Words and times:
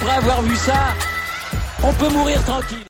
après 0.00 0.14
avoir 0.14 0.42
vu 0.42 0.54
ça, 0.54 0.94
on 1.82 1.92
peut 1.92 2.08
mourir 2.10 2.44
tranquille. 2.44 2.84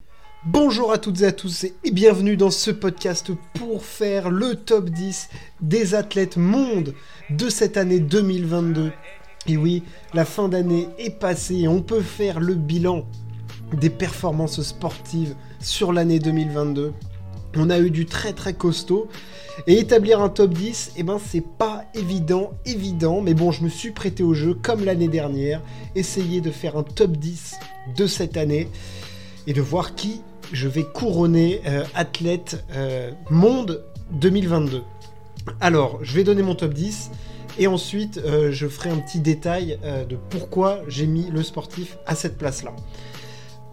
Bonjour 0.44 0.92
à 0.92 0.98
toutes 0.98 1.22
et 1.22 1.26
à 1.26 1.32
tous 1.32 1.64
et 1.64 1.90
bienvenue 1.90 2.36
dans 2.36 2.50
ce 2.50 2.70
podcast 2.70 3.30
pour 3.54 3.82
faire 3.82 4.28
le 4.28 4.56
top 4.56 4.90
10 4.90 5.30
des 5.62 5.94
athlètes 5.94 6.36
monde 6.36 6.92
de 7.30 7.48
cette 7.48 7.78
année 7.78 8.00
2022. 8.00 8.92
Et 9.46 9.56
oui, 9.56 9.84
la 10.12 10.26
fin 10.26 10.48
d'année 10.48 10.88
est 10.98 11.18
passée 11.18 11.60
et 11.60 11.68
on 11.68 11.80
peut 11.80 12.02
faire 12.02 12.40
le 12.40 12.54
bilan 12.54 13.06
des 13.72 13.90
performances 13.90 14.60
sportives 14.60 15.34
sur 15.60 15.94
l'année 15.94 16.18
2022. 16.18 16.92
On 17.56 17.70
a 17.70 17.78
eu 17.78 17.90
du 17.90 18.06
très 18.06 18.32
très 18.32 18.54
costaud. 18.54 19.08
Et 19.66 19.78
établir 19.78 20.20
un 20.20 20.28
top 20.28 20.54
10, 20.54 20.92
eh 20.96 21.02
ben 21.02 21.18
c'est 21.18 21.44
pas 21.44 21.84
évident, 21.94 22.52
évident, 22.64 23.20
mais 23.20 23.34
bon, 23.34 23.50
je 23.50 23.64
me 23.64 23.68
suis 23.68 23.90
prêté 23.90 24.22
au 24.22 24.32
jeu 24.32 24.54
comme 24.54 24.84
l'année 24.84 25.08
dernière, 25.08 25.60
essayer 25.96 26.40
de 26.40 26.52
faire 26.52 26.76
un 26.76 26.84
top 26.84 27.16
10 27.16 27.56
de 27.96 28.06
cette 28.06 28.36
année 28.36 28.68
et 29.48 29.52
de 29.52 29.60
voir 29.60 29.96
qui 29.96 30.20
je 30.52 30.68
vais 30.68 30.84
couronner 30.84 31.60
euh, 31.66 31.84
athlète 31.94 32.64
euh, 32.72 33.10
monde 33.30 33.84
2022. 34.12 34.82
Alors, 35.60 35.98
je 36.02 36.14
vais 36.14 36.24
donner 36.24 36.42
mon 36.42 36.54
top 36.54 36.72
10 36.72 37.10
et 37.58 37.66
ensuite 37.66 38.18
euh, 38.18 38.52
je 38.52 38.68
ferai 38.68 38.90
un 38.90 38.98
petit 38.98 39.20
détail 39.20 39.78
de 40.08 40.16
pourquoi 40.30 40.80
j'ai 40.88 41.06
mis 41.06 41.30
le 41.30 41.42
sportif 41.42 41.98
à 42.06 42.14
cette 42.14 42.38
place-là. 42.38 42.72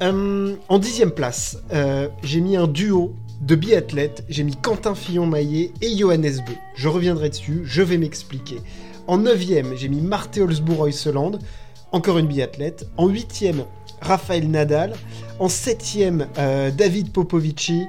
en 0.02 0.80
dixième 0.80 1.12
place, 1.12 1.60
j'ai 2.24 2.42
mis 2.42 2.56
un 2.56 2.68
duo 2.68 3.16
de 3.42 3.56
biathlètes, 3.56 4.24
j'ai 4.30 4.44
mis 4.44 4.56
Quentin 4.56 4.96
Fillon-Maillet 4.96 5.72
et 5.82 5.98
Johannes 5.98 6.22
Beu. 6.22 6.56
Je 6.76 6.88
reviendrai 6.88 7.30
dessus, 7.30 7.62
je 7.66 7.82
vais 7.82 7.98
m'expliquer. 7.98 8.58
En 9.08 9.18
9 9.18 9.40
j'ai 9.76 9.90
mis 9.90 10.02
Marthe 10.02 10.38
Holzbourg-Oiseland, 10.38 11.40
encore 11.92 12.18
une 12.18 12.28
biathlète. 12.28 12.88
En 12.98 13.08
8 13.08 13.46
Raphaël 14.02 14.50
Nadal. 14.50 14.94
En 15.40 15.48
7 15.48 15.98
euh, 16.38 16.72
David 16.72 17.12
Popovici. 17.12 17.84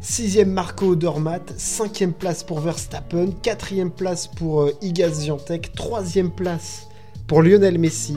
6 0.00 0.44
Marco 0.44 0.92
Odermatt. 0.92 1.52
5 1.56 2.14
place 2.18 2.44
pour 2.44 2.60
Verstappen. 2.60 3.32
4 3.42 3.88
place 3.96 4.28
pour 4.28 4.62
euh, 4.62 4.72
Igaz 4.80 5.26
Jantek. 5.26 5.72
3 5.74 6.02
place 6.36 6.86
pour 7.26 7.42
Lionel 7.42 7.78
Messi. 7.78 8.16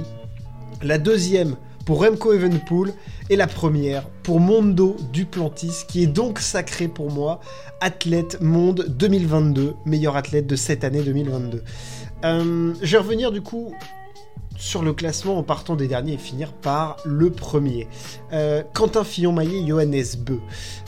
La 0.84 0.98
deuxième 0.98 1.56
pour 1.86 2.04
Remco 2.04 2.34
Evenpool 2.34 2.94
et 3.30 3.36
la 3.36 3.48
première 3.48 4.08
pour 4.24 4.40
Mondo 4.40 4.96
Duplantis 5.12 5.86
qui 5.88 6.04
est 6.04 6.08
donc 6.08 6.40
sacré 6.40 6.88
pour 6.88 7.12
moi 7.12 7.40
athlète 7.80 8.42
monde 8.42 8.86
2022, 8.90 9.76
meilleur 9.86 10.16
athlète 10.16 10.48
de 10.48 10.56
cette 10.56 10.84
année 10.84 11.02
2022. 11.02 11.64
Euh, 12.24 12.74
je 12.82 12.92
vais 12.92 12.98
revenir 12.98 13.32
du 13.32 13.42
coup 13.42 13.74
sur 14.58 14.84
le 14.84 14.94
classement 14.94 15.38
en 15.38 15.44
partant 15.44 15.76
des 15.76 15.88
derniers 15.88 16.14
et 16.14 16.18
finir 16.18 16.54
par 16.54 16.98
le 17.04 17.32
premier. 17.32 17.88
Euh, 18.32 18.62
Quentin 18.74 19.04
Fillon-Maillet 19.04 19.64
et 19.64 19.68
Johannes 19.68 20.04
Beu. 20.20 20.40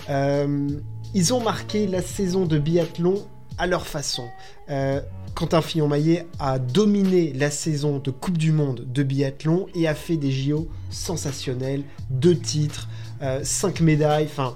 Euh, 0.10 0.68
ils 1.16 1.34
ont 1.34 1.42
marqué 1.42 1.88
la 1.88 2.02
saison 2.02 2.46
de 2.46 2.60
biathlon 2.60 3.16
à 3.58 3.68
leur 3.68 3.88
façon. 3.88 4.28
Euh, 4.74 5.02
Quentin 5.36 5.62
Fillon-Maillet 5.62 6.28
a 6.40 6.60
dominé 6.60 7.32
la 7.34 7.50
saison 7.52 8.00
de 8.00 8.12
Coupe 8.12 8.38
du 8.38 8.52
Monde 8.52 8.86
de 8.92 9.04
biathlon 9.04 9.68
et 9.76 9.88
a 9.88 9.96
fait 9.96 10.18
des 10.18 10.32
JO 10.32 10.68
sensationnels, 10.90 11.84
deux 12.10 12.38
titres, 12.38 12.88
euh, 13.22 13.42
cinq 13.44 13.82
médailles, 13.82 14.28
enfin 14.30 14.56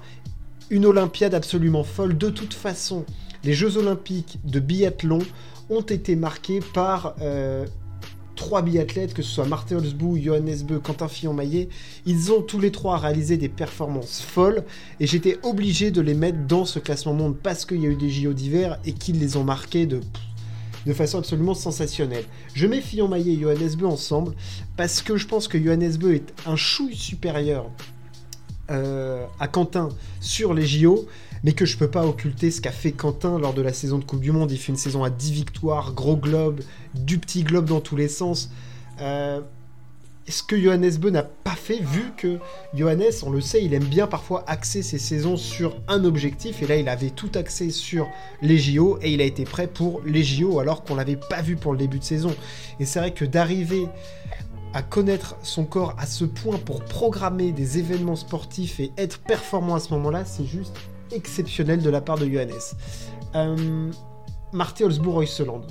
une 0.70 0.86
Olympiade 0.86 1.34
absolument 1.34 1.84
folle. 1.84 2.16
De 2.18 2.30
toute 2.30 2.54
façon, 2.54 3.04
les 3.44 3.54
Jeux 3.54 3.76
Olympiques 3.76 4.38
de 4.44 4.60
biathlon 4.60 5.20
ont 5.70 5.82
été 5.82 6.16
marqués 6.16 6.60
par 6.74 7.14
euh, 7.20 7.66
trois 8.38 8.62
biathlètes, 8.62 9.12
que 9.12 9.22
ce 9.22 9.30
soit 9.30 9.44
Marthe 9.44 9.72
Holzbou, 9.72 10.16
Johannes 10.16 10.62
Beu, 10.62 10.78
Quentin 10.78 11.08
Fillon-Maillet, 11.08 11.68
ils 12.06 12.32
ont 12.32 12.40
tous 12.40 12.60
les 12.60 12.70
trois 12.70 12.96
réalisé 12.96 13.36
des 13.36 13.48
performances 13.48 14.22
folles 14.22 14.64
et 15.00 15.06
j'étais 15.06 15.38
obligé 15.42 15.90
de 15.90 16.00
les 16.00 16.14
mettre 16.14 16.38
dans 16.46 16.64
ce 16.64 16.78
classement 16.78 17.12
monde 17.12 17.36
parce 17.36 17.66
qu'il 17.66 17.82
y 17.82 17.86
a 17.86 17.90
eu 17.90 17.96
des 17.96 18.08
JO 18.08 18.32
d'hiver 18.32 18.78
et 18.86 18.92
qu'ils 18.92 19.18
les 19.18 19.36
ont 19.36 19.44
marqués 19.44 19.86
de 19.86 20.00
façon 20.94 21.18
absolument 21.18 21.54
sensationnelle. 21.54 22.24
Je 22.54 22.66
mets 22.66 22.80
Fillon-Maillet 22.80 23.34
et 23.34 23.40
Johannes 23.40 23.74
Beu 23.76 23.86
ensemble 23.86 24.34
parce 24.76 25.02
que 25.02 25.16
je 25.16 25.26
pense 25.26 25.48
que 25.48 25.62
Johannes 25.62 25.96
Beu 25.96 26.14
est 26.14 26.32
un 26.46 26.56
chouille 26.56 26.96
supérieur 26.96 27.68
euh, 28.70 29.24
à 29.40 29.48
Quentin 29.48 29.88
sur 30.20 30.54
les 30.54 30.66
JO, 30.66 31.06
mais 31.44 31.52
que 31.52 31.64
je 31.64 31.76
peux 31.76 31.90
pas 31.90 32.06
occulter 32.06 32.50
ce 32.50 32.60
qu'a 32.60 32.72
fait 32.72 32.92
Quentin 32.92 33.38
lors 33.38 33.54
de 33.54 33.62
la 33.62 33.72
saison 33.72 33.98
de 33.98 34.04
Coupe 34.04 34.20
du 34.20 34.32
Monde. 34.32 34.50
Il 34.50 34.58
fait 34.58 34.72
une 34.72 34.78
saison 34.78 35.04
à 35.04 35.10
10 35.10 35.32
victoires, 35.32 35.92
gros 35.92 36.16
globe, 36.16 36.60
du 36.94 37.18
petit 37.18 37.42
globe 37.42 37.66
dans 37.66 37.80
tous 37.80 37.96
les 37.96 38.08
sens. 38.08 38.50
Euh, 39.00 39.40
ce 40.28 40.42
que 40.42 40.60
Johannes 40.60 40.96
Beu 40.98 41.10
n'a 41.10 41.22
pas 41.22 41.54
fait, 41.54 41.80
vu 41.80 42.12
que 42.16 42.38
Johannes, 42.74 43.12
on 43.22 43.30
le 43.30 43.40
sait, 43.40 43.64
il 43.64 43.72
aime 43.72 43.84
bien 43.84 44.06
parfois 44.06 44.44
axer 44.46 44.82
ses 44.82 44.98
saisons 44.98 45.36
sur 45.36 45.76
un 45.88 46.04
objectif, 46.04 46.62
et 46.62 46.66
là 46.66 46.76
il 46.76 46.88
avait 46.88 47.10
tout 47.10 47.30
axé 47.34 47.70
sur 47.70 48.06
les 48.42 48.58
JO, 48.58 48.98
et 49.00 49.12
il 49.12 49.20
a 49.20 49.24
été 49.24 49.44
prêt 49.44 49.66
pour 49.66 50.02
les 50.04 50.22
JO, 50.22 50.58
alors 50.60 50.84
qu'on 50.84 50.94
l'avait 50.94 51.16
pas 51.16 51.40
vu 51.40 51.56
pour 51.56 51.72
le 51.72 51.78
début 51.78 51.98
de 51.98 52.04
saison. 52.04 52.34
Et 52.78 52.84
c'est 52.84 52.98
vrai 52.98 53.12
que 53.12 53.24
d'arriver 53.24 53.86
à 54.74 54.82
connaître 54.82 55.36
son 55.42 55.64
corps 55.64 55.94
à 55.98 56.04
ce 56.04 56.26
point 56.26 56.58
pour 56.58 56.84
programmer 56.84 57.52
des 57.52 57.78
événements 57.78 58.16
sportifs 58.16 58.80
et 58.80 58.92
être 58.98 59.20
performant 59.20 59.76
à 59.76 59.80
ce 59.80 59.94
moment-là, 59.94 60.26
c'est 60.26 60.44
juste 60.44 60.76
exceptionnel 61.12 61.82
de 61.82 61.90
la 61.90 62.00
part 62.00 62.18
de 62.18 62.26
Johannes. 62.26 62.74
Euh, 63.34 63.90
Marthe 64.52 64.80
Holzbourg-Oiseland. 64.80 65.62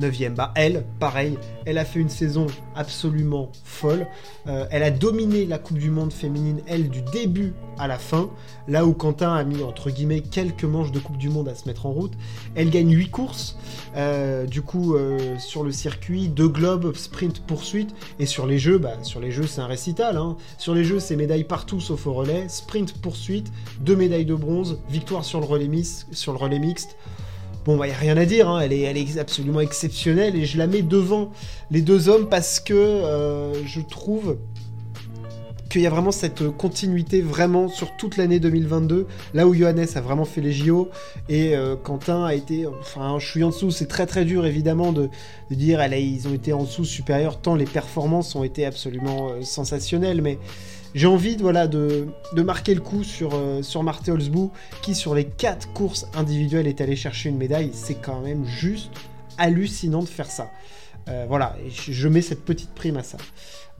9ème. 0.00 0.34
Bah, 0.34 0.52
elle, 0.56 0.84
pareil, 0.98 1.38
elle 1.66 1.78
a 1.78 1.84
fait 1.84 2.00
une 2.00 2.08
saison 2.08 2.46
absolument 2.74 3.50
folle. 3.64 4.06
Euh, 4.46 4.66
elle 4.70 4.82
a 4.82 4.90
dominé 4.90 5.46
la 5.46 5.58
Coupe 5.58 5.78
du 5.78 5.90
Monde 5.90 6.12
féminine, 6.12 6.60
elle, 6.66 6.88
du 6.88 7.02
début 7.02 7.54
à 7.78 7.88
la 7.88 7.98
fin. 7.98 8.30
Là 8.68 8.86
où 8.86 8.92
Quentin 8.92 9.34
a 9.34 9.44
mis, 9.44 9.62
entre 9.62 9.90
guillemets, 9.90 10.20
quelques 10.20 10.64
manches 10.64 10.92
de 10.92 10.98
Coupe 10.98 11.18
du 11.18 11.28
Monde 11.28 11.48
à 11.48 11.54
se 11.54 11.66
mettre 11.66 11.86
en 11.86 11.92
route. 11.92 12.12
Elle 12.54 12.70
gagne 12.70 12.90
8 12.90 13.10
courses, 13.10 13.58
euh, 13.96 14.46
du 14.46 14.62
coup, 14.62 14.94
euh, 14.94 15.38
sur 15.38 15.62
le 15.62 15.72
circuit, 15.72 16.28
2 16.28 16.48
globes, 16.48 16.94
sprint, 16.94 17.40
poursuite. 17.40 17.94
Et 18.18 18.26
sur 18.26 18.46
les 18.46 18.58
jeux, 18.58 18.78
bah, 18.78 18.96
sur 19.02 19.20
les 19.20 19.30
jeux, 19.30 19.46
c'est 19.46 19.60
un 19.60 19.66
récital. 19.66 20.16
Hein. 20.16 20.36
Sur 20.58 20.74
les 20.74 20.84
jeux, 20.84 21.00
c'est 21.00 21.16
médailles 21.16 21.44
partout 21.44 21.80
sauf 21.80 22.06
au 22.06 22.12
relais. 22.12 22.48
Sprint, 22.48 22.94
poursuite, 23.00 23.52
2 23.80 23.96
médailles 23.96 24.24
de 24.24 24.34
bronze, 24.34 24.78
victoire 24.88 25.24
sur 25.24 25.40
le 25.40 25.46
relais 25.46 25.68
mixte. 25.68 26.96
Bon, 27.64 27.78
bah, 27.78 27.86
il 27.86 27.90
n'y 27.90 27.94
a 27.94 27.98
rien 27.98 28.16
à 28.18 28.26
dire, 28.26 28.48
hein. 28.48 28.60
elle, 28.60 28.74
est, 28.74 28.82
elle, 28.82 28.98
est, 28.98 29.18
absolument 29.18 29.60
exceptionnelle 29.60 30.36
et 30.36 30.44
je 30.44 30.58
la 30.58 30.66
mets 30.66 30.82
devant 30.82 31.30
les 31.70 31.80
deux 31.80 32.10
hommes 32.10 32.28
parce 32.28 32.60
que 32.60 32.74
euh, 32.74 33.64
je 33.64 33.80
trouve 33.80 34.36
qu'il 35.70 35.80
y 35.80 35.86
a 35.86 35.90
vraiment 35.90 36.12
cette 36.12 36.48
continuité 36.50 37.22
vraiment 37.22 37.68
sur 37.68 37.96
toute 37.96 38.18
l'année 38.18 38.38
2022, 38.38 39.06
là 39.32 39.46
où 39.46 39.54
Johannes 39.54 39.86
a 39.94 40.00
vraiment 40.00 40.26
fait 40.26 40.42
les 40.42 40.52
JO 40.52 40.90
et 41.30 41.56
euh, 41.56 41.74
Quentin 41.74 42.22
a 42.24 42.34
été, 42.34 42.66
enfin 42.66 43.18
je 43.18 43.26
suis 43.26 43.42
en 43.42 43.48
dessous, 43.48 43.70
c'est 43.70 43.88
très 43.88 44.06
très 44.06 44.26
dur 44.26 44.44
évidemment 44.44 44.92
de, 44.92 45.08
dire 45.50 45.80
elle 45.80 45.94
ils 45.94 46.28
ont 46.28 46.34
été 46.34 46.52
en 46.52 46.64
dessous 46.64 46.84
supérieurs 46.84 47.40
tant 47.40 47.54
les 47.54 47.64
performances 47.64 48.36
ont 48.36 48.44
été 48.44 48.66
absolument 48.66 49.30
euh, 49.30 49.42
sensationnelles, 49.42 50.20
mais 50.20 50.38
j'ai 50.94 51.06
envie 51.06 51.36
voilà, 51.36 51.66
de, 51.66 52.06
marquer 52.36 52.74
le 52.74 52.80
coup 52.80 53.02
sur, 53.02 53.30
euh, 53.34 53.62
sur 53.62 53.82
Marthe 53.82 54.08
Holzbou, 54.08 54.52
qui 54.82 54.94
sur 54.94 55.14
les 55.14 55.24
4 55.24 55.72
courses 55.72 56.06
individuelles 56.14 56.66
est 56.66 56.80
allé 56.80 56.96
chercher 56.96 57.30
une 57.30 57.36
médaille. 57.36 57.70
C'est 57.72 57.96
quand 57.96 58.20
même 58.20 58.46
juste 58.46 58.90
hallucinant 59.36 60.02
de 60.02 60.08
faire 60.08 60.30
ça. 60.30 60.50
Euh, 61.08 61.26
voilà, 61.28 61.56
je 61.68 62.08
mets 62.08 62.22
cette 62.22 62.44
petite 62.44 62.70
prime 62.70 62.96
à 62.96 63.02
ça. 63.02 63.18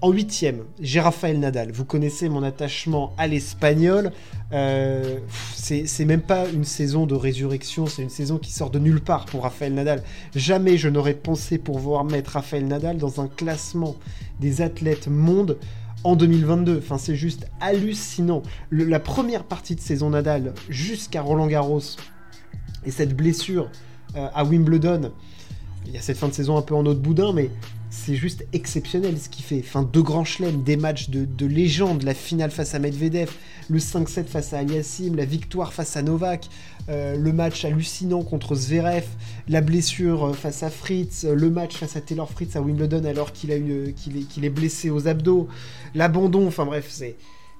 En 0.00 0.10
huitième, 0.10 0.64
j'ai 0.80 1.00
Raphaël 1.00 1.38
Nadal. 1.38 1.70
Vous 1.72 1.84
connaissez 1.84 2.28
mon 2.28 2.42
attachement 2.42 3.14
à 3.16 3.26
l'espagnol. 3.26 4.12
Euh, 4.52 5.18
c'est 5.54 6.04
même 6.04 6.20
pas 6.20 6.46
une 6.48 6.64
saison 6.64 7.06
de 7.06 7.14
résurrection, 7.14 7.86
c'est 7.86 8.02
une 8.02 8.10
saison 8.10 8.36
qui 8.38 8.52
sort 8.52 8.70
de 8.70 8.78
nulle 8.78 9.00
part 9.00 9.24
pour 9.24 9.44
Raphaël 9.44 9.72
Nadal. 9.72 10.02
Jamais 10.34 10.76
je 10.76 10.88
n'aurais 10.88 11.14
pensé 11.14 11.58
pouvoir 11.58 12.04
mettre 12.04 12.32
Raphaël 12.32 12.66
Nadal 12.66 12.98
dans 12.98 13.20
un 13.20 13.28
classement 13.28 13.94
des 14.40 14.60
athlètes 14.60 15.06
monde 15.08 15.58
en 16.04 16.16
2022. 16.16 16.78
Enfin, 16.78 16.98
c'est 16.98 17.16
juste 17.16 17.46
hallucinant. 17.60 18.42
la 18.70 19.00
première 19.00 19.44
partie 19.44 19.74
de 19.74 19.80
saison 19.80 20.10
Nadal 20.10 20.54
jusqu'à 20.68 21.22
Roland 21.22 21.46
Garros 21.46 21.80
et 22.84 22.90
cette 22.90 23.16
blessure 23.16 23.70
euh, 24.16 24.28
à 24.34 24.44
Wimbledon, 24.44 25.12
il 25.86 25.92
y 25.92 25.98
a 25.98 26.00
cette 26.02 26.16
fin 26.18 26.28
de 26.28 26.34
saison 26.34 26.56
un 26.56 26.62
peu 26.62 26.74
en 26.74 26.86
autre 26.86 27.00
boudin, 27.00 27.32
mais 27.32 27.50
c'est 27.94 28.16
juste 28.16 28.44
exceptionnel 28.52 29.18
ce 29.18 29.28
qu'il 29.28 29.44
fait. 29.44 29.62
Deux 29.92 30.02
grands 30.02 30.24
chelems, 30.24 30.62
des 30.62 30.76
matchs 30.76 31.10
de, 31.10 31.46
légende, 31.46 32.02
la 32.02 32.12
finale 32.12 32.50
face 32.50 32.74
à 32.74 32.78
Medvedev, 32.78 33.30
le 33.70 33.78
5-7 33.78 34.24
face 34.24 34.52
à 34.52 34.58
Aliassim, 34.58 35.14
la 35.14 35.24
victoire 35.24 35.72
face 35.72 35.96
à 35.96 36.02
Novak, 36.02 36.48
euh, 36.88 37.16
le 37.16 37.32
match 37.32 37.64
hallucinant 37.64 38.22
contre 38.22 38.56
Zverev, 38.56 39.06
la 39.48 39.60
blessure 39.60 40.26
euh, 40.26 40.32
face 40.32 40.62
à 40.62 40.70
Fritz, 40.70 41.24
euh, 41.24 41.34
le 41.34 41.50
match 41.50 41.76
face 41.76 41.96
à 41.96 42.00
Taylor 42.00 42.30
Fritz 42.30 42.56
à 42.56 42.60
Wimbledon 42.60 43.04
alors 43.04 43.32
qu'il 43.32 43.52
est, 43.52 44.50
blessé 44.50 44.90
aux 44.90 45.06
abdos, 45.06 45.48
l'abandon, 45.94 46.48
enfin 46.48 46.66
bref, 46.66 46.86
c'est 46.90 47.14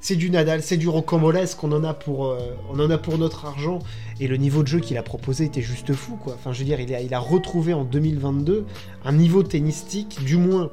c'est 0.05 0.17
du 0.17 0.29
Nadal, 0.29 0.63
c'est 0.63 0.77
du 0.77 0.87
rocambolesque, 0.87 1.65
on 1.65 1.73
en 1.73 1.83
a 1.83 1.95
pour 1.95 2.37
on 2.71 2.79
en 2.79 2.91
a 2.91 2.99
pour 2.99 3.17
notre 3.17 3.47
argent 3.47 3.79
et 4.21 4.29
le 4.29 4.37
niveau 4.37 4.63
de 4.63 4.69
jeu 4.69 4.81
qu'il 4.81 4.99
a 4.99 5.03
proposé 5.03 5.47
était 5.47 5.63
juste 5.63 5.95
fou 5.95 6.17
quoi. 6.17 6.35
Enfin 6.35 6.53
je 6.53 6.59
veux 6.59 6.67
dire, 6.67 6.79
il 6.79 7.15
a, 7.15 7.19
retrouvé 7.19 7.73
en 7.73 7.85
2022 7.85 8.67
un 9.03 9.13
niveau 9.13 9.43
tennistique 9.43 10.23
du 10.23 10.37
moins 10.37 10.69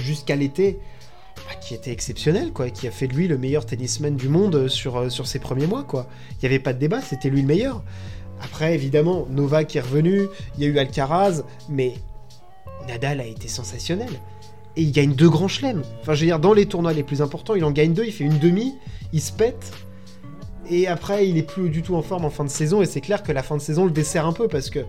jusqu'à 0.00 0.34
l'été 0.34 0.80
bah, 1.36 1.54
qui 1.60 1.74
était 1.74 1.92
exceptionnel, 1.92 2.52
quoi, 2.52 2.70
qui 2.70 2.88
a 2.88 2.90
fait 2.90 3.06
de 3.06 3.14
lui 3.14 3.28
le 3.28 3.38
meilleur 3.38 3.64
tennisman 3.64 4.16
du 4.16 4.28
monde 4.28 4.66
sur, 4.66 5.10
sur 5.12 5.28
ses 5.28 5.38
premiers 5.38 5.68
mois, 5.68 5.84
quoi. 5.84 6.08
Il 6.32 6.38
n'y 6.40 6.46
avait 6.46 6.58
pas 6.58 6.72
de 6.72 6.80
débat, 6.80 7.00
c'était 7.00 7.30
lui 7.30 7.42
le 7.42 7.46
meilleur. 7.46 7.84
Après, 8.42 8.74
évidemment, 8.74 9.24
Novak 9.30 9.76
est 9.76 9.80
revenu, 9.80 10.26
il 10.56 10.64
y 10.64 10.66
a 10.66 10.68
eu 10.68 10.78
Alcaraz, 10.78 11.44
mais 11.68 11.94
Nadal 12.88 13.20
a 13.20 13.24
été 13.24 13.46
sensationnel. 13.46 14.10
Et 14.76 14.82
il 14.82 14.92
gagne 14.92 15.14
deux 15.14 15.28
grands 15.28 15.48
chelems. 15.48 15.82
Enfin, 16.00 16.14
je 16.14 16.20
veux 16.20 16.26
dire, 16.26 16.38
dans 16.38 16.52
les 16.52 16.66
tournois 16.66 16.92
les 16.92 17.02
plus 17.02 17.20
importants, 17.20 17.54
il 17.54 17.64
en 17.64 17.70
gagne 17.70 17.92
deux, 17.92 18.04
il 18.04 18.12
fait 18.12 18.24
une 18.24 18.38
demi, 18.38 18.74
il 19.12 19.20
se 19.20 19.32
pète. 19.32 19.72
Et 20.70 20.86
après, 20.86 21.28
il 21.28 21.36
est 21.36 21.42
plus 21.42 21.68
du 21.68 21.82
tout 21.82 21.94
en 21.94 22.02
forme 22.02 22.24
en 22.24 22.30
fin 22.30 22.44
de 22.44 22.50
saison. 22.50 22.82
Et 22.82 22.86
c'est 22.86 23.00
clair 23.00 23.22
que 23.22 23.32
la 23.32 23.42
fin 23.42 23.56
de 23.56 23.62
saison 23.62 23.84
le 23.84 23.90
dessert 23.90 24.26
un 24.26 24.32
peu 24.32 24.48
parce 24.48 24.70
que 24.70 24.80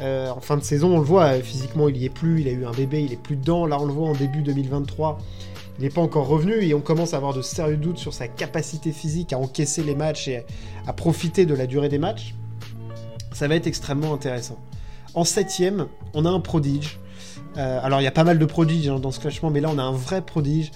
euh, 0.00 0.30
en 0.30 0.40
fin 0.40 0.56
de 0.56 0.62
saison, 0.62 0.94
on 0.94 0.98
le 0.98 1.04
voit, 1.04 1.24
euh, 1.24 1.40
physiquement, 1.40 1.88
il 1.88 1.96
y 1.96 2.04
est 2.04 2.10
plus. 2.10 2.40
Il 2.40 2.48
a 2.48 2.52
eu 2.52 2.66
un 2.66 2.72
bébé, 2.72 3.02
il 3.02 3.12
est 3.12 3.20
plus 3.20 3.36
dedans. 3.36 3.66
Là, 3.66 3.80
on 3.80 3.86
le 3.86 3.92
voit 3.92 4.08
en 4.08 4.12
début 4.12 4.42
2023. 4.42 5.18
Il 5.78 5.84
n'est 5.84 5.90
pas 5.90 6.00
encore 6.00 6.26
revenu 6.26 6.62
et 6.64 6.74
on 6.74 6.80
commence 6.80 7.12
à 7.12 7.18
avoir 7.18 7.34
de 7.34 7.42
sérieux 7.42 7.76
doutes 7.76 7.98
sur 7.98 8.14
sa 8.14 8.28
capacité 8.28 8.92
physique 8.92 9.32
à 9.32 9.38
encaisser 9.38 9.82
les 9.82 9.94
matchs 9.94 10.28
et 10.28 10.44
à 10.86 10.92
profiter 10.92 11.44
de 11.44 11.54
la 11.54 11.66
durée 11.66 11.88
des 11.88 11.98
matchs. 11.98 12.34
Ça 13.32 13.46
va 13.46 13.56
être 13.56 13.66
extrêmement 13.66 14.14
intéressant. 14.14 14.58
En 15.12 15.24
septième, 15.24 15.88
on 16.14 16.24
a 16.24 16.30
un 16.30 16.40
prodige. 16.40 16.98
Euh, 17.56 17.80
alors 17.82 18.00
il 18.00 18.04
y 18.04 18.08
a 18.08 18.12
pas 18.12 18.24
mal 18.24 18.38
de 18.38 18.44
prodiges 18.44 18.88
hein, 18.88 18.98
dans 18.98 19.10
ce 19.10 19.20
classement, 19.20 19.50
mais 19.50 19.60
là 19.60 19.70
on 19.72 19.78
a 19.78 19.82
un 19.82 19.92
vrai 19.92 20.22
prodige. 20.22 20.70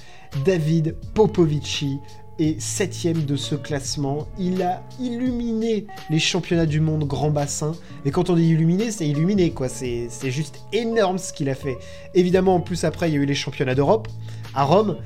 David 0.45 0.97
Popovici 1.15 1.99
est 2.39 2.61
septième 2.61 3.25
de 3.25 3.37
ce 3.37 3.55
classement. 3.55 4.27
Il 4.39 4.63
a 4.63 4.83
illuminé 4.99 5.87
les 6.09 6.19
championnats 6.19 6.67
du 6.67 6.81
monde 6.81 7.05
grand 7.05 7.31
bassin. 7.31 7.73
Et 8.05 8.11
quand 8.11 8.31
on 8.31 8.35
dit 8.35 8.49
illuminé, 8.49 8.91
c'est 8.91 9.07
illuminé 9.07 9.51
quoi. 9.51 9.69
C'est 9.69 10.09
juste 10.31 10.63
énorme 10.73 11.19
ce 11.19 11.33
qu'il 11.33 11.51
a 11.51 11.55
fait. 11.55 11.77
Évidemment, 12.15 12.57
en 12.57 12.61
plus 12.61 12.85
après, 12.85 13.11
il 13.11 13.15
y 13.15 13.19
a 13.19 13.21
eu 13.21 13.27
les 13.27 13.35
championnats 13.35 13.75
d'Europe 13.75 14.09
à 14.55 14.65
Rome. 14.65 14.97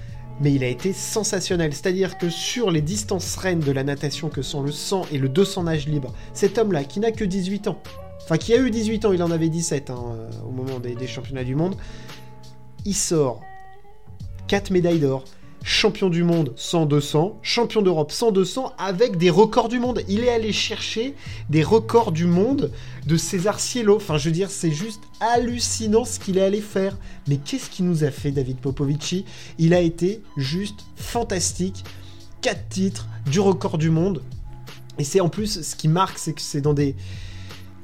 Mais 0.40 0.52
il 0.52 0.64
a 0.64 0.68
été 0.68 0.92
sensationnel, 0.92 1.72
c'est-à-dire 1.72 2.18
que 2.18 2.28
sur 2.28 2.72
les 2.72 2.80
distances 2.80 3.36
reines 3.36 3.60
de 3.60 3.70
la 3.70 3.84
natation 3.84 4.28
que 4.28 4.42
sont 4.42 4.62
le 4.62 4.72
100 4.72 5.06
et 5.12 5.18
le 5.18 5.28
200 5.28 5.64
nage 5.64 5.86
libre, 5.86 6.12
cet 6.32 6.58
homme-là, 6.58 6.82
qui 6.82 6.98
n'a 6.98 7.12
que 7.12 7.24
18 7.24 7.68
ans, 7.68 7.78
enfin 8.24 8.38
qui 8.38 8.52
a 8.54 8.58
eu 8.58 8.70
18 8.70 9.04
ans, 9.04 9.12
il 9.12 9.22
en 9.22 9.30
avait 9.30 9.48
17 9.48 9.90
hein, 9.90 10.02
euh, 10.14 10.30
au 10.46 10.50
moment 10.50 10.80
des, 10.80 11.06
championnats 11.06 11.44
du 11.44 11.54
monde, 11.54 11.76
il 12.84 12.94
sort 12.94 13.40
4 14.48 14.70
médailles 14.70 14.98
d'or, 14.98 15.24
champion 15.62 16.10
du 16.10 16.24
monde 16.24 16.54
100-200, 16.56 17.34
champion 17.42 17.82
d'Europe 17.82 18.12
100-200 18.12 18.72
avec 18.78 19.16
des 19.16 19.30
records 19.30 19.68
du 19.68 19.78
monde. 19.78 20.02
Il 20.08 20.24
est 20.24 20.30
allé 20.30 20.52
chercher 20.52 21.14
des 21.48 21.62
records 21.62 22.12
du 22.12 22.26
monde 22.26 22.70
de 23.06 23.16
César 23.16 23.58
Cielo. 23.58 23.96
Enfin, 23.96 24.18
je 24.18 24.26
veux 24.26 24.34
dire, 24.34 24.50
c'est 24.50 24.70
juste 24.70 25.00
hallucinant 25.20 26.04
ce 26.04 26.20
qu'il 26.20 26.36
est 26.36 26.42
allé 26.42 26.60
faire. 26.60 26.96
Mais 27.28 27.38
qu'est-ce 27.38 27.70
qu'il 27.70 27.86
nous 27.86 28.04
a 28.04 28.10
fait, 28.10 28.30
David 28.30 28.58
Popovici? 28.58 29.24
Il 29.58 29.72
a 29.72 29.80
été 29.80 30.22
juste 30.36 30.84
fantastique. 30.96 31.82
4 32.42 32.68
titres 32.68 33.08
du 33.30 33.40
record 33.40 33.78
du 33.78 33.88
monde. 33.88 34.22
Et 34.98 35.04
c'est 35.04 35.20
en 35.20 35.30
plus, 35.30 35.62
ce 35.62 35.76
qui 35.76 35.88
marque, 35.88 36.18
c'est 36.18 36.34
que 36.34 36.42
c'est 36.42 36.60
dans 36.60 36.74
des 36.74 36.94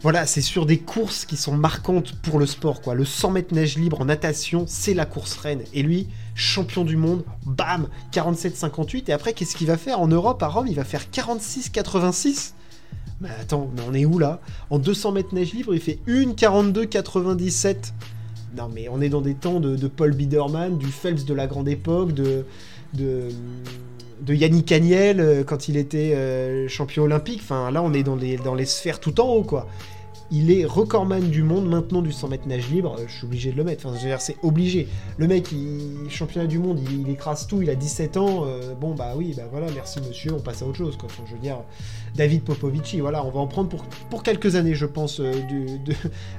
voilà, 0.03 0.25
c'est 0.25 0.41
sur 0.41 0.65
des 0.65 0.79
courses 0.79 1.27
qui 1.27 1.37
sont 1.37 1.55
marquantes 1.55 2.15
pour 2.23 2.39
le 2.39 2.47
sport, 2.47 2.81
quoi. 2.81 2.95
Le 2.95 3.05
100 3.05 3.33
mètres 3.33 3.55
nage 3.55 3.77
libre 3.77 4.01
en 4.01 4.07
natation, 4.07 4.65
c'est 4.67 4.95
la 4.95 5.05
course 5.05 5.37
reine. 5.37 5.61
Et 5.75 5.83
lui, 5.83 6.09
champion 6.35 6.85
du 6.85 6.97
monde, 6.97 7.23
bam, 7.45 7.87
47-58. 8.13 9.05
Et 9.09 9.13
après, 9.13 9.35
qu'est-ce 9.35 9.55
qu'il 9.55 9.67
va 9.67 9.77
faire 9.77 10.01
en 10.01 10.09
Europe, 10.09 10.43
à 10.43 10.49
Rome? 10.49 10.69
Il 10.69 10.75
va 10.75 10.85
faire 10.85 11.03
46-86 11.13 12.53
Mais 13.21 13.29
attends, 13.43 13.71
mais 13.77 13.83
on 13.87 13.93
est 13.93 14.07
où 14.07 14.19
là? 14.19 14.41
En 14.71 14.79
200 14.79 15.13
mètres 15.13 15.35
nage 15.35 15.53
libre, 15.53 15.75
il 15.75 15.81
fait 15.81 15.99
1 16.09 16.33
42-97. 16.33 17.93
Non, 18.57 18.71
mais 18.75 18.89
on 18.89 19.03
est 19.03 19.11
dans 19.11 19.21
des 19.21 19.35
temps 19.35 19.61
de, 19.61 19.87
Paul 19.87 20.15
Biederman, 20.15 20.79
du 20.79 20.87
Phelps 20.87 21.27
de 21.27 21.35
la 21.35 21.47
grande 21.47 21.69
époque, 21.69 22.15
de, 22.15 22.47
de, 22.95 23.29
de 24.23 24.35
Yannick 24.35 24.71
Agnel 24.73 25.21
euh, 25.21 25.45
quand 25.45 25.69
il 25.69 25.77
était 25.77 26.15
euh, 26.15 26.69
champion 26.69 27.05
olympique. 27.05 27.41
Enfin, 27.43 27.71
là, 27.71 27.83
on 27.83 27.93
est 27.93 28.03
dans 28.03 28.17
les, 28.17 28.37
dans 28.37 28.55
les 28.55 28.67
sphères 28.67 29.01
tout 29.01 29.21
en 29.21 29.29
haut, 29.29 29.43
quoi. 29.43 29.67
Il 30.33 30.53
est 30.53 30.65
recordman 30.65 31.29
du 31.29 31.43
monde 31.43 31.69
maintenant 31.69 32.03
du 32.03 32.13
100 32.13 32.29
mètres 32.29 32.47
nage 32.47 32.69
libre. 32.71 32.97
Euh, 32.99 33.05
je 33.09 33.13
suis 33.17 33.25
obligé 33.25 33.51
de 33.51 33.57
le 33.57 33.65
mettre. 33.65 33.87
Enfin, 33.87 34.17
c'est 34.19 34.37
obligé. 34.43 34.87
Le 35.17 35.27
mec, 35.27 35.51
il, 35.51 36.09
championnat 36.09 36.47
du 36.47 36.59
monde, 36.59 36.79
il, 36.79 37.11
écrase 37.11 37.47
tout. 37.49 37.63
Il 37.63 37.71
a 37.71 37.75
17 37.75 38.17
ans. 38.17 38.47
bon, 38.81 38.95
bah 38.95 39.15
oui, 39.17 39.35
bah 39.37 39.45
voilà, 39.51 39.67
merci 39.75 40.01
monsieur. 40.01 40.33
On 40.33 40.41
passe 40.41 40.63
à 40.63 40.67
autre 40.67 40.79
chose, 40.79 40.97
quoi. 40.97 41.09
je 41.27 41.33
veux 41.33 41.41
dire, 41.41 41.59
David 42.15 42.45
Popovici, 42.45 43.01
voilà, 43.01 43.25
on 43.25 43.31
va 43.31 43.41
en 43.41 43.49
prendre 43.49 43.69
pour, 43.69 43.85
pour 44.09 44.23
quelques 44.23 44.55
années, 44.55 44.75
je 44.75 44.87
pense, 44.87 45.21
de, 45.21 45.79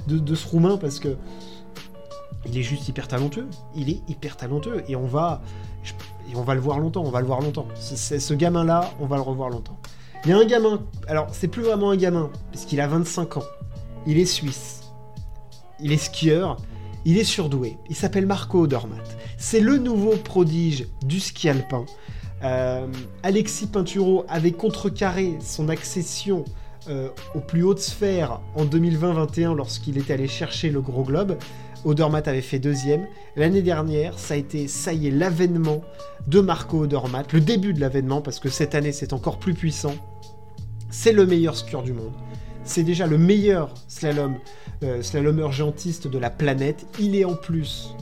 de, 0.07 0.35
ce 0.35 0.47
roumain 0.47 0.77
parce 0.77 0.99
que 0.99 1.17
il 2.45 2.57
est 2.57 2.63
juste 2.63 2.87
hyper 2.87 3.09
talentueux. 3.09 3.47
Il 3.75 3.89
est 3.89 4.01
hyper 4.07 4.37
talentueux 4.37 4.83
et 4.87 4.95
on 4.95 5.05
va, 5.05 5.41
et 6.29 6.35
on 6.35 6.43
va 6.43 6.55
le 6.55 6.61
voir 6.61 6.79
longtemps, 6.79 7.03
on 7.03 7.11
va 7.11 7.21
le 7.21 7.27
voir 7.27 7.41
longtemps. 7.41 7.67
ce 7.75 8.33
gamin-là, 8.33 8.91
on 8.99 9.05
va 9.05 9.15
le 9.15 9.21
revoir 9.21 9.49
longtemps. 9.49 9.77
Il 10.23 10.29
y 10.29 10.33
a 10.33 10.37
un 10.37 10.45
gamin, 10.45 10.83
alors 11.07 11.27
c'est 11.31 11.47
plus 11.47 11.63
vraiment 11.63 11.91
un 11.91 11.97
gamin, 11.97 12.29
parce 12.51 12.65
qu'il 12.65 12.79
a 12.79 12.87
25 12.87 13.37
ans. 13.37 13.43
Il 14.05 14.19
est 14.19 14.25
suisse. 14.25 14.81
Il 15.79 15.91
est 15.91 15.97
skieur. 15.97 16.57
Il 17.05 17.17
est 17.17 17.23
surdoué. 17.23 17.77
Il 17.89 17.95
s'appelle 17.95 18.27
Marco 18.27 18.61
Odermatt. 18.61 19.17
C'est 19.37 19.59
le 19.59 19.77
nouveau 19.77 20.15
prodige 20.17 20.87
du 21.03 21.19
ski 21.19 21.49
alpin. 21.49 21.85
Euh, 22.43 22.87
Alexis 23.23 23.67
Pinturo 23.67 24.25
avait 24.29 24.51
contrecarré 24.51 25.37
son 25.41 25.69
accession 25.69 26.45
euh, 26.89 27.09
aux 27.35 27.39
plus 27.39 27.63
hautes 27.63 27.79
sphères 27.79 28.41
en 28.55 28.65
2020-21 28.65 29.55
lorsqu'il 29.55 29.97
était 29.97 30.13
allé 30.13 30.27
chercher 30.27 30.69
le 30.69 30.81
gros 30.81 31.03
globe. 31.03 31.37
Odermatt 31.85 32.27
avait 32.27 32.41
fait 32.41 32.59
deuxième. 32.59 33.07
L'année 33.35 33.61
dernière, 33.61 34.17
ça 34.19 34.33
a 34.35 34.37
été, 34.37 34.67
ça 34.67 34.93
y 34.93 35.07
est, 35.07 35.11
l'avènement 35.11 35.81
de 36.27 36.39
Marco 36.39 36.83
Odermatt, 36.83 37.33
le 37.33 37.41
début 37.41 37.73
de 37.73 37.79
l'avènement, 37.79 38.21
parce 38.21 38.39
que 38.39 38.49
cette 38.49 38.75
année, 38.75 38.91
c'est 38.91 39.13
encore 39.13 39.39
plus 39.39 39.53
puissant. 39.53 39.95
C'est 40.89 41.13
le 41.13 41.25
meilleur 41.25 41.55
skieur 41.55 41.83
du 41.83 41.93
monde. 41.93 42.13
C'est 42.63 42.83
déjà 42.83 43.07
le 43.07 43.17
meilleur 43.17 43.73
slalom, 43.87 44.35
euh, 44.83 45.01
slalomeur 45.01 45.51
de 45.51 46.17
la 46.17 46.29
planète. 46.29 46.85
Il 46.99 47.15
est 47.15 47.25
en 47.25 47.35
plus 47.35 47.95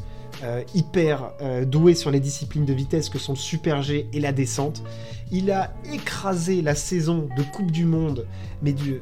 euh, 0.44 0.64
hyper 0.74 1.32
euh, 1.42 1.66
doué 1.66 1.96
sur 1.96 2.12
les 2.12 2.22
disciplines 2.22 2.66
de 2.66 2.74
vitesse 2.74 3.10
que 3.10 3.20
sont 3.20 3.34
le 3.34 3.38
super 3.38 3.82
G 3.82 4.08
et 4.14 4.20
la 4.20 4.32
descente. 4.32 4.84
Il 5.32 5.52
a 5.52 5.74
écrasé 5.92 6.62
la 6.62 6.76
saison 6.76 7.28
de 7.36 7.44
Coupe 7.44 7.72
du 7.72 7.86
Monde, 7.86 8.26
mais 8.62 8.74
du, 8.74 9.02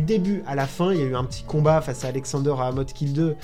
début 0.00 0.42
à 0.46 0.54
la 0.54 0.66
fin, 0.66 0.92
il 0.92 1.00
y 1.00 1.02
a 1.02 1.06
eu 1.06 1.16
un 1.16 1.24
petit 1.24 1.42
combat 1.42 1.80
face 1.80 2.04
à 2.04 2.08
Alexander 2.08 2.54
à 2.58 2.72
Kill 2.84 3.12
2 3.12 3.36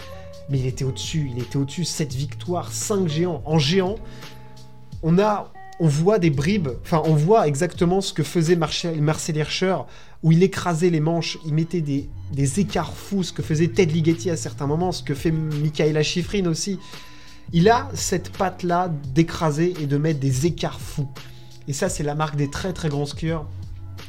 mais 0.48 0.58
il 0.58 0.66
était 0.66 0.84
au-dessus, 0.84 1.30
il 1.34 1.42
était 1.42 1.56
au-dessus, 1.56 1.84
7 1.84 2.14
victoires, 2.14 2.72
5 2.72 3.08
géants. 3.08 3.42
En 3.44 3.58
géant, 3.58 3.96
on 5.02 5.18
a 5.18 5.50
on 5.80 5.88
voit 5.88 6.18
des 6.18 6.30
bribes, 6.30 6.68
enfin 6.82 7.02
on 7.04 7.14
voit 7.14 7.48
exactement 7.48 8.00
ce 8.00 8.12
que 8.12 8.22
faisait 8.22 8.54
Marcel, 8.54 9.00
Marcel 9.00 9.36
Hirscher, 9.36 9.76
où 10.22 10.32
il 10.32 10.42
écrasait 10.42 10.90
les 10.90 11.00
manches, 11.00 11.36
il 11.44 11.52
mettait 11.52 11.80
des, 11.80 12.08
des 12.32 12.60
écarts 12.60 12.94
fous, 12.94 13.24
ce 13.24 13.32
que 13.32 13.42
faisait 13.42 13.68
Ted 13.68 13.92
Ligeti 13.92 14.30
à 14.30 14.36
certains 14.36 14.66
moments, 14.66 14.92
ce 14.92 15.02
que 15.02 15.14
fait 15.14 15.30
Michaela 15.30 16.02
Schifrin 16.02 16.46
aussi. 16.46 16.78
Il 17.52 17.68
a 17.68 17.90
cette 17.94 18.30
patte-là 18.30 18.90
d'écraser 19.14 19.74
et 19.80 19.86
de 19.86 19.96
mettre 19.98 20.20
des 20.20 20.46
écarts 20.46 20.80
fous. 20.80 21.08
Et 21.68 21.72
ça, 21.72 21.88
c'est 21.88 22.02
la 22.02 22.14
marque 22.14 22.36
des 22.36 22.48
très 22.48 22.72
très 22.72 22.88
grands 22.88 23.06
skieurs. 23.06 23.46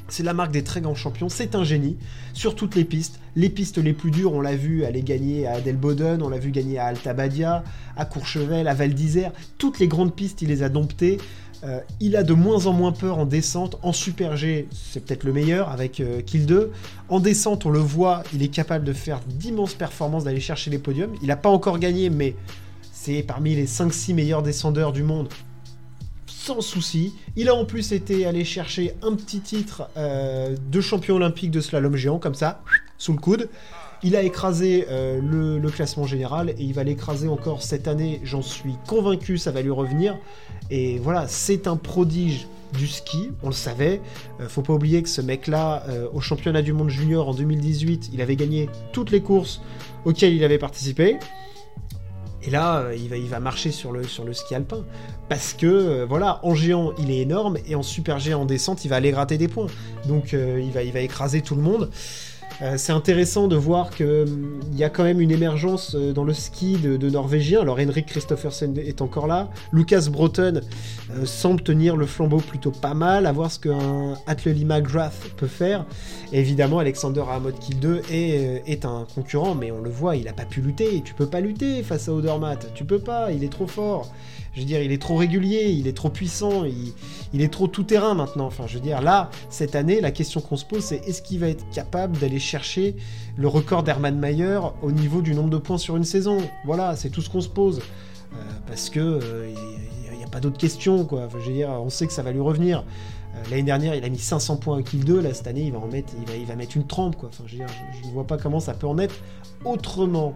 C'est 0.08 0.24
la 0.24 0.34
marque 0.34 0.52
des 0.52 0.64
très 0.64 0.82
grands 0.82 0.96
champions. 0.96 1.30
C'est 1.30 1.56
un 1.56 1.64
génie 1.64 1.98
sur 2.34 2.56
toutes 2.56 2.76
les 2.76 2.86
pistes. 2.86 3.20
Les 3.36 3.50
pistes 3.50 3.78
les 3.78 3.94
plus 3.94 4.12
dures, 4.12 4.34
on 4.34 4.42
l'a 4.42 4.56
vu 4.56 4.86
aller 4.86 5.02
gagner 5.02 5.48
à 5.48 5.54
Adelboden, 5.54 6.22
on 6.22 6.30
l'a 6.30 6.38
vu 6.38 6.52
gagner 6.52 6.78
à 6.78 6.86
Alta 6.86 7.14
Badia, 7.14 7.64
à 7.98 8.06
Courchevel, 8.06 8.68
à 8.68 8.74
Val 8.74 8.94
d'Isère. 8.94 9.32
Toutes 9.58 9.80
les 9.80 9.88
grandes 9.88 10.16
pistes, 10.16 10.42
il 10.42 10.50
les 10.50 10.64
a 10.64 10.70
domptées. 10.70 11.18
Euh, 11.64 11.80
il 12.00 12.16
a 12.16 12.24
de 12.24 12.34
moins 12.34 12.68
en 12.68 12.74
moins 12.74 12.92
peur 12.92 13.18
en 13.18 13.26
descente. 13.26 13.78
En 13.82 13.94
Super 13.94 14.38
G, 14.38 14.68
c'est 14.72 15.04
peut-être 15.04 15.24
le 15.24 15.34
meilleur 15.34 15.70
avec 15.70 16.00
euh, 16.00 16.22
Kill 16.22 16.46
2. 16.46 16.72
En 17.10 17.20
descente, 17.20 17.66
on 17.66 17.72
le 17.72 17.80
voit, 17.80 18.24
il 18.34 18.44
est 18.44 18.50
capable 18.50 18.86
de 18.86 18.94
faire 18.94 19.20
d'immenses 19.28 19.74
performances, 19.74 20.26
d'aller 20.26 20.40
chercher 20.40 20.70
les 20.70 20.80
podiums. 20.80 21.14
Il 21.22 21.30
n'a 21.30 21.38
pas 21.38 21.50
encore 21.50 21.80
gagné, 21.80 22.10
mais 22.10 22.36
c'est 22.92 23.24
parmi 23.24 23.56
les 23.56 23.66
5-6 23.66 24.14
meilleurs 24.14 24.44
descendeurs 24.44 24.92
du 24.92 25.02
monde 25.02 25.30
sans 26.46 26.62
souci. 26.62 27.16
Il 27.36 27.50
a 27.50 27.56
en 27.56 27.66
plus 27.66 27.92
été 27.92 28.26
allé 28.28 28.46
chercher 28.46 28.94
un 29.02 29.16
petit 29.16 29.40
titre 29.40 29.90
euh, 29.98 30.56
de 30.72 30.80
champion 30.82 31.16
olympique 31.16 31.50
de 31.50 31.60
slalom 31.60 31.96
géant, 31.96 32.20
comme 32.20 32.36
ça, 32.36 32.62
sous 33.00 33.14
le 33.14 33.18
coude. 33.18 33.50
Il 34.04 34.16
a 34.16 34.22
écrasé 34.22 34.86
euh, 34.90 35.20
le, 35.22 35.70
classement 35.72 36.06
général 36.06 36.52
et 36.52 36.62
il 36.64 36.74
va 36.74 36.84
l'écraser 36.84 37.28
encore 37.28 37.64
cette 37.64 37.88
année, 37.88 38.22
j'en 38.24 38.44
suis 38.44 38.76
convaincu, 38.88 39.40
ça 39.40 39.50
va 39.50 39.64
lui 39.64 39.72
revenir. 39.72 40.16
Et 40.70 41.00
voilà, 41.00 41.28
c'est 41.28 41.66
un 41.66 41.78
prodige 41.78 42.48
du 42.78 42.88
ski, 42.88 43.32
on 43.42 43.48
le 43.48 43.54
savait. 43.54 44.00
Euh, 44.40 44.48
faut 44.48 44.62
pas 44.62 44.74
oublier 44.74 45.02
que 45.02 45.10
ce 45.10 45.22
mec-là, 45.22 45.84
au 46.14 46.22
championnat 46.22 46.62
du 46.62 46.74
monde 46.74 46.90
junior 46.90 47.28
en 47.28 47.34
2018, 47.34 48.12
il 48.14 48.22
avait 48.22 48.36
gagné 48.36 48.70
toutes 48.92 49.10
les 49.10 49.22
courses 49.22 49.62
auxquelles 50.04 50.34
il 50.34 50.44
avait 50.44 50.60
participé. 50.60 51.18
Et 52.46 52.52
là, 52.52 52.80
euh, 52.80 52.96
il 52.96 53.28
va, 53.28 53.40
marcher 53.40 53.72
sur 53.72 53.92
le, 53.92 54.04
ski 54.04 54.56
alpin. 54.56 54.84
Parce 55.30 55.54
que, 55.54 55.66
euh, 55.66 56.06
voilà, 56.08 56.40
en 56.44 56.54
géant, 56.54 56.94
il 57.00 57.10
est 57.10 57.20
énorme, 57.20 57.58
et 57.68 57.76
en 57.76 57.84
super 57.84 58.20
géant 58.20 58.42
en 58.42 58.46
descente, 58.46 58.86
il 58.86 58.90
va 58.90 58.98
aller 58.98 59.12
gratter 59.12 59.38
des 59.38 59.48
points. 59.48 59.68
Donc, 60.08 60.34
euh, 60.34 60.62
il, 60.64 60.72
va, 60.72 61.02
écraser 61.02 61.42
tout 61.42 61.56
le 61.56 61.62
monde. 61.62 61.90
C'est 62.78 62.94
intéressant 62.94 63.50
de 63.50 63.58
voir 63.58 63.90
qu'il 63.90 64.06
hum, 64.06 64.62
y 64.76 64.86
a 64.86 64.90
quand 64.90 65.04
même 65.04 65.20
une 65.20 65.32
émergence 65.32 65.94
dans 65.94 66.24
le 66.24 66.34
ski 66.34 66.78
de, 66.78 67.10
Norvégiens. 67.10 67.60
Alors 67.60 67.80
Henrik 67.80 68.06
Christophersen 68.06 68.78
est 68.78 69.02
encore 69.02 69.28
là. 69.28 69.50
Lucas 69.74 70.08
Broughton 70.10 70.62
euh, 71.16 71.26
semble 71.26 71.62
tenir 71.62 71.96
le 71.96 72.06
flambeau 72.06 72.38
plutôt 72.38 72.72
pas 72.72 72.94
mal, 72.94 73.26
à 73.26 73.32
voir 73.32 73.52
ce 73.52 73.60
qu'un 73.60 74.16
Atleli 74.28 74.66
McGrath 74.66 75.14
peut 75.38 75.48
faire. 75.48 75.86
évidemment, 76.34 76.80
Alexander 76.80 77.24
Kill 77.60 77.80
2 77.80 78.02
est, 78.12 78.86
un 78.86 79.06
concurrent, 79.14 79.56
mais 79.56 79.72
on 79.72 79.82
le 79.82 79.90
voit, 79.90 80.16
il 80.16 80.26
n'a 80.26 80.34
pas 80.34 80.46
pu 80.46 80.62
lutter. 80.62 81.02
Tu 81.06 81.14
peux 81.14 81.28
pas 81.28 81.42
lutter 81.42 81.84
face 81.84 82.10
à 82.10 82.14
Odermatt. 82.14 82.74
Tu 82.74 82.84
peux 82.84 83.00
pas, 83.00 83.32
il 83.32 83.44
est 83.44 83.52
trop 83.52 83.68
fort. 83.68 84.12
Je 84.54 84.62
veux 84.62 84.66
dire, 84.66 84.82
il 84.82 84.92
est 84.92 85.02
trop 85.02 85.16
régulier, 85.16 85.70
il 85.70 85.88
est 85.88 85.96
trop 85.96 86.10
puissant, 86.10 86.64
il, 86.64 87.42
est 87.42 87.52
trop 87.52 87.68
tout-terrain 87.68 88.14
maintenant. 88.14 88.46
Enfin, 88.46 88.66
je 88.68 88.76
veux 88.76 88.80
dire, 88.80 89.02
là, 89.02 89.30
cette 89.50 89.76
année, 89.76 90.00
la 90.00 90.12
question 90.12 90.40
qu'on 90.40 90.56
se 90.56 90.64
pose, 90.64 90.84
c'est 90.84 91.06
est-ce 91.08 91.22
qu'il 91.22 91.40
va 91.40 91.50
être 91.50 91.70
capable 91.72 92.18
d'aller 92.18 92.40
chercher 92.40 92.96
le 93.36 93.50
record 93.50 93.84
d'Hermann 93.84 94.18
Mayer 94.18 94.60
au 94.82 94.92
niveau 94.92 95.22
du 95.22 95.36
nombre 95.36 95.50
de 95.50 95.58
points 95.58 95.78
sur 95.78 95.98
une 95.98 96.06
saison? 96.06 96.38
Voilà, 96.66 96.96
c'est 96.96 97.10
tout 97.10 97.22
ce 97.22 97.30
qu'on 97.30 97.42
se 97.42 97.50
pose. 97.50 97.82
Euh, 98.34 98.38
parce 98.68 98.90
que 98.90 99.00
euh, 99.00 99.54
a, 100.05 100.05
d'autres 100.40 100.58
questions, 100.58 101.06
quoi. 101.06 101.28
je 101.32 101.38
veux 101.38 101.54
dire, 101.54 101.70
on 101.70 101.90
sait 101.90 102.08
que 102.08 102.14
ça 102.14 102.24
va 102.24 102.32
lui 102.32 102.40
revenir. 102.40 102.84
Euh, 103.36 103.44
l'année 103.50 103.64
dernière, 103.64 103.96
il 103.96 104.04
a 104.04 104.10
mis 104.10 104.20
500 104.20 104.58
points 104.58 104.80
à 104.80 104.82
Kill 104.82 105.04
2. 105.04 105.22
Là, 105.22 105.34
cette 105.34 105.48
année, 105.48 105.64
il 105.64 105.72
va 105.72 105.80
en 105.80 105.88
mettre, 105.88 106.14
il 106.20 106.28
va, 106.28 106.36
il 106.36 106.46
va 106.46 106.56
mettre 106.56 106.78
une 106.78 106.88
trempe, 106.88 107.16
quoi. 107.16 107.30
Enfin, 107.30 107.44
je 107.48 107.54
veux 107.54 107.66
dire, 107.66 107.68
je 108.02 108.08
ne 108.08 108.14
vois 108.14 108.26
pas 108.26 108.38
comment 108.38 108.60
ça 108.60 108.74
peut 108.74 108.88
en 108.88 108.98
être 108.98 109.16
autrement. 109.64 110.34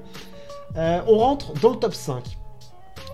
on 0.75 1.17
rentre 1.17 1.53
dans 1.61 1.71
le 1.71 1.77
top 1.77 1.93
5 1.93 2.23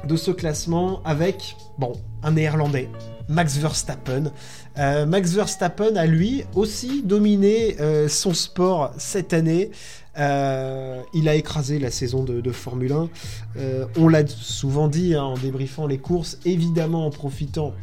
de 0.05 0.15
ce 0.15 0.31
classement 0.31 1.01
avec, 1.03 1.55
bon, 1.77 1.93
un 2.23 2.31
néerlandais, 2.31 2.89
Max 3.27 3.57
Verstappen. 3.57 4.31
Euh, 4.77 5.05
Max 5.05 5.31
Verstappen 5.31 5.95
a 5.95 6.05
lui 6.05 6.43
aussi 6.53 7.01
dominé 7.03 7.75
euh, 7.79 8.07
son 8.07 8.33
sport 8.33 8.91
cette 8.97 9.33
année. 9.33 9.71
Euh, 10.17 11.01
il 11.13 11.27
a 11.27 11.36
écrasé 11.36 11.77
la 11.79 11.91
saison 11.91 12.24
de, 12.24 12.51
Formule 12.51 12.93
1. 12.93 13.10
on 13.98 14.07
l'a 14.07 14.25
souvent 14.27 14.88
dit 14.88 15.13
hein, 15.15 15.24
en 15.24 15.38
débriefant 15.38 15.88
les 15.88 15.98
courses, 15.98 16.38
évidemment 16.45 17.05
en 17.05 17.10
profitant 17.10 17.74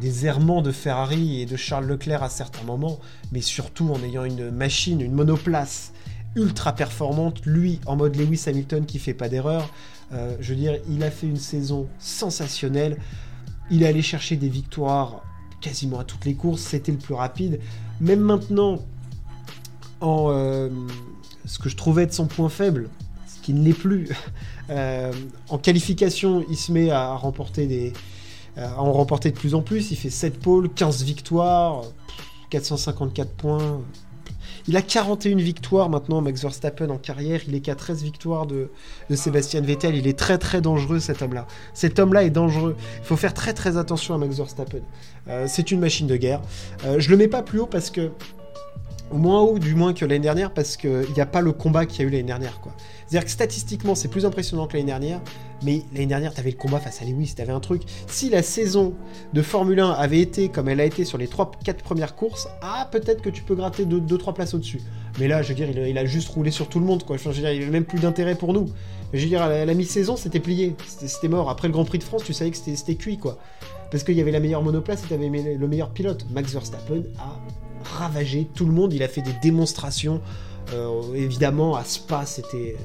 des 0.00 0.26
errements 0.26 0.60
de 0.60 0.72
Ferrari 0.72 1.40
et 1.40 1.46
de 1.46 1.56
Charles 1.56 1.86
Leclerc 1.86 2.24
à 2.24 2.28
certains 2.28 2.64
moments, 2.64 2.98
mais 3.30 3.40
surtout 3.40 3.90
en 3.92 4.02
ayant 4.02 4.24
une 4.24 4.50
machine, 4.50 5.00
une 5.00 5.12
monoplace 5.12 5.92
ultra 6.34 6.72
performante, 6.72 7.44
lui 7.44 7.80
en 7.86 7.96
mode 7.96 8.16
Lewis 8.16 8.44
Hamilton 8.46 8.86
qui 8.86 8.98
fait 8.98 9.14
pas 9.14 9.28
d'erreur. 9.28 9.68
Euh, 10.12 10.36
je 10.40 10.50
veux 10.50 10.58
dire, 10.58 10.78
il 10.88 11.02
a 11.02 11.10
fait 11.10 11.26
une 11.26 11.36
saison 11.36 11.88
sensationnelle. 11.98 12.98
Il 13.70 13.82
est 13.82 13.86
allé 13.86 14.02
chercher 14.02 14.36
des 14.36 14.48
victoires 14.48 15.22
quasiment 15.60 15.98
à 15.98 16.04
toutes 16.04 16.24
les 16.24 16.34
courses. 16.34 16.62
C'était 16.62 16.92
le 16.92 16.98
plus 16.98 17.14
rapide. 17.14 17.60
Même 18.00 18.20
maintenant, 18.20 18.78
en 20.00 20.28
euh, 20.30 20.70
ce 21.48 21.58
que 21.58 21.68
je 21.68 21.76
trouvais 21.76 22.06
de 22.06 22.12
son 22.12 22.26
point 22.26 22.48
faible, 22.48 22.88
ce 23.26 23.42
qui 23.42 23.54
ne 23.54 23.64
l'est 23.64 23.72
plus, 23.72 24.08
euh, 24.70 25.12
en 25.48 25.58
qualification, 25.58 26.44
il 26.48 26.56
se 26.56 26.70
met 26.70 26.90
à 26.90 27.14
remporter 27.14 27.66
des, 27.66 27.92
à 28.56 28.80
en 28.80 28.92
remporter 28.92 29.30
de 29.30 29.36
plus 29.36 29.54
en 29.54 29.62
plus. 29.62 29.90
Il 29.90 29.96
fait 29.96 30.10
7 30.10 30.38
pôles, 30.38 30.68
15 30.72 31.02
victoires, 31.02 31.82
454 32.50 33.30
points. 33.30 33.80
Il 34.66 34.76
a 34.76 34.82
41 34.82 35.36
victoires 35.36 35.88
maintenant, 35.88 36.20
Max 36.20 36.42
Verstappen 36.42 36.90
en 36.90 36.98
carrière. 36.98 37.40
Il 37.48 37.54
est 37.54 37.60
qu'à 37.60 37.74
13 37.74 38.02
victoires 38.02 38.46
de, 38.46 38.70
Sébastien 39.14 39.62
Vettel. 39.62 39.96
Il 39.96 40.06
est 40.06 40.18
très 40.18 40.36
très 40.36 40.60
dangereux 40.60 41.00
cet 41.00 41.22
homme-là. 41.22 41.46
Cet 41.72 41.98
homme-là 41.98 42.24
est 42.24 42.30
dangereux. 42.30 42.76
Il 42.98 43.04
faut 43.04 43.16
faire 43.16 43.32
très 43.32 43.54
très 43.54 43.78
attention 43.78 44.14
à 44.14 44.18
Max 44.18 44.36
Verstappen. 44.36 44.82
Euh, 45.28 45.46
c'est 45.48 45.70
une 45.70 45.80
machine 45.80 46.06
de 46.06 46.16
guerre. 46.16 46.42
Euh, 46.84 47.00
je 47.00 47.10
le 47.10 47.16
mets 47.16 47.28
pas 47.28 47.42
plus 47.42 47.60
haut 47.60 47.66
parce 47.66 47.88
que 47.88 48.10
moins 49.12 49.40
haut 49.40 49.58
du 49.58 49.74
moins 49.74 49.92
que 49.92 50.04
l'année 50.04 50.18
dernière 50.20 50.52
parce 50.52 50.76
qu'il 50.76 51.06
n'y 51.14 51.20
a 51.20 51.26
pas 51.26 51.40
le 51.40 51.52
combat 51.52 51.86
qu'il 51.86 52.00
y 52.00 52.04
a 52.04 52.08
eu 52.08 52.10
l'année 52.10 52.24
dernière 52.24 52.60
quoi. 52.60 52.72
C'est-à-dire 53.06 53.24
que 53.24 53.30
statistiquement 53.30 53.94
c'est 53.94 54.08
plus 54.08 54.26
impressionnant 54.26 54.66
que 54.66 54.74
l'année 54.74 54.86
dernière, 54.86 55.20
mais 55.62 55.82
l'année 55.92 56.06
dernière 56.06 56.34
tu 56.34 56.40
avais 56.40 56.50
le 56.50 56.56
combat 56.56 56.78
face 56.78 57.00
à 57.02 57.04
Lewis, 57.04 57.32
tu 57.34 57.42
avais 57.42 57.52
un 57.52 57.60
truc. 57.60 57.82
Si 58.06 58.28
la 58.28 58.42
saison 58.42 58.94
de 59.32 59.42
Formule 59.42 59.80
1 59.80 59.90
avait 59.90 60.20
été 60.20 60.48
comme 60.48 60.68
elle 60.68 60.80
a 60.80 60.84
été 60.84 61.04
sur 61.04 61.18
les 61.18 61.26
3-4 61.26 61.74
premières 61.82 62.16
courses, 62.16 62.48
ah 62.62 62.88
peut-être 62.90 63.22
que 63.22 63.30
tu 63.30 63.42
peux 63.42 63.54
gratter 63.54 63.84
2-3 63.84 64.34
places 64.34 64.54
au-dessus. 64.54 64.80
Mais 65.18 65.28
là 65.28 65.42
je 65.42 65.48
veux 65.48 65.54
dire 65.54 65.70
il, 65.70 65.98
a 65.98 66.04
juste 66.04 66.28
roulé 66.28 66.50
sur 66.50 66.68
tout 66.68 66.80
le 66.80 66.86
monde 66.86 67.04
quoi. 67.04 67.16
je 67.16 67.28
veux 67.28 67.34
dire 67.34 67.52
il 67.52 67.62
avait 67.62 67.70
même 67.70 67.84
plus 67.84 67.98
d'intérêt 67.98 68.34
pour 68.34 68.52
nous. 68.52 68.66
Je 69.12 69.20
veux 69.20 69.26
dire 69.26 69.42
à 69.42 69.64
la, 69.64 69.74
mi-saison 69.74 70.16
c'était 70.16 70.40
plié, 70.40 70.76
c'était 70.86 71.28
mort. 71.28 71.48
Après 71.48 71.68
le 71.68 71.72
Grand 71.72 71.84
Prix 71.84 71.98
de 71.98 72.04
France 72.04 72.24
tu 72.24 72.34
savais 72.34 72.50
que 72.50 72.56
c'était 72.56 72.94
cuit 72.94 73.16
quoi. 73.16 73.38
Parce 73.90 74.04
qu'il 74.04 74.16
y 74.16 74.20
avait 74.20 74.32
la 74.32 74.40
meilleure 74.40 74.62
monoplace 74.62 75.04
et 75.04 75.06
tu 75.06 75.14
avais 75.14 75.28
le 75.28 75.66
meilleur 75.66 75.90
pilote. 75.90 76.26
Max 76.30 76.52
Verstappen 76.52 77.04
a 77.18 77.38
ravagé 77.82 78.48
tout 78.54 78.66
le 78.66 78.72
monde. 78.72 78.92
Il 78.92 79.02
a 79.02 79.08
fait 79.08 79.22
des 79.22 79.34
démonstrations. 79.42 80.20
Euh, 80.74 81.14
évidemment, 81.14 81.76
à 81.76 81.84
Spa, 81.84 82.24
c'était 82.26 82.76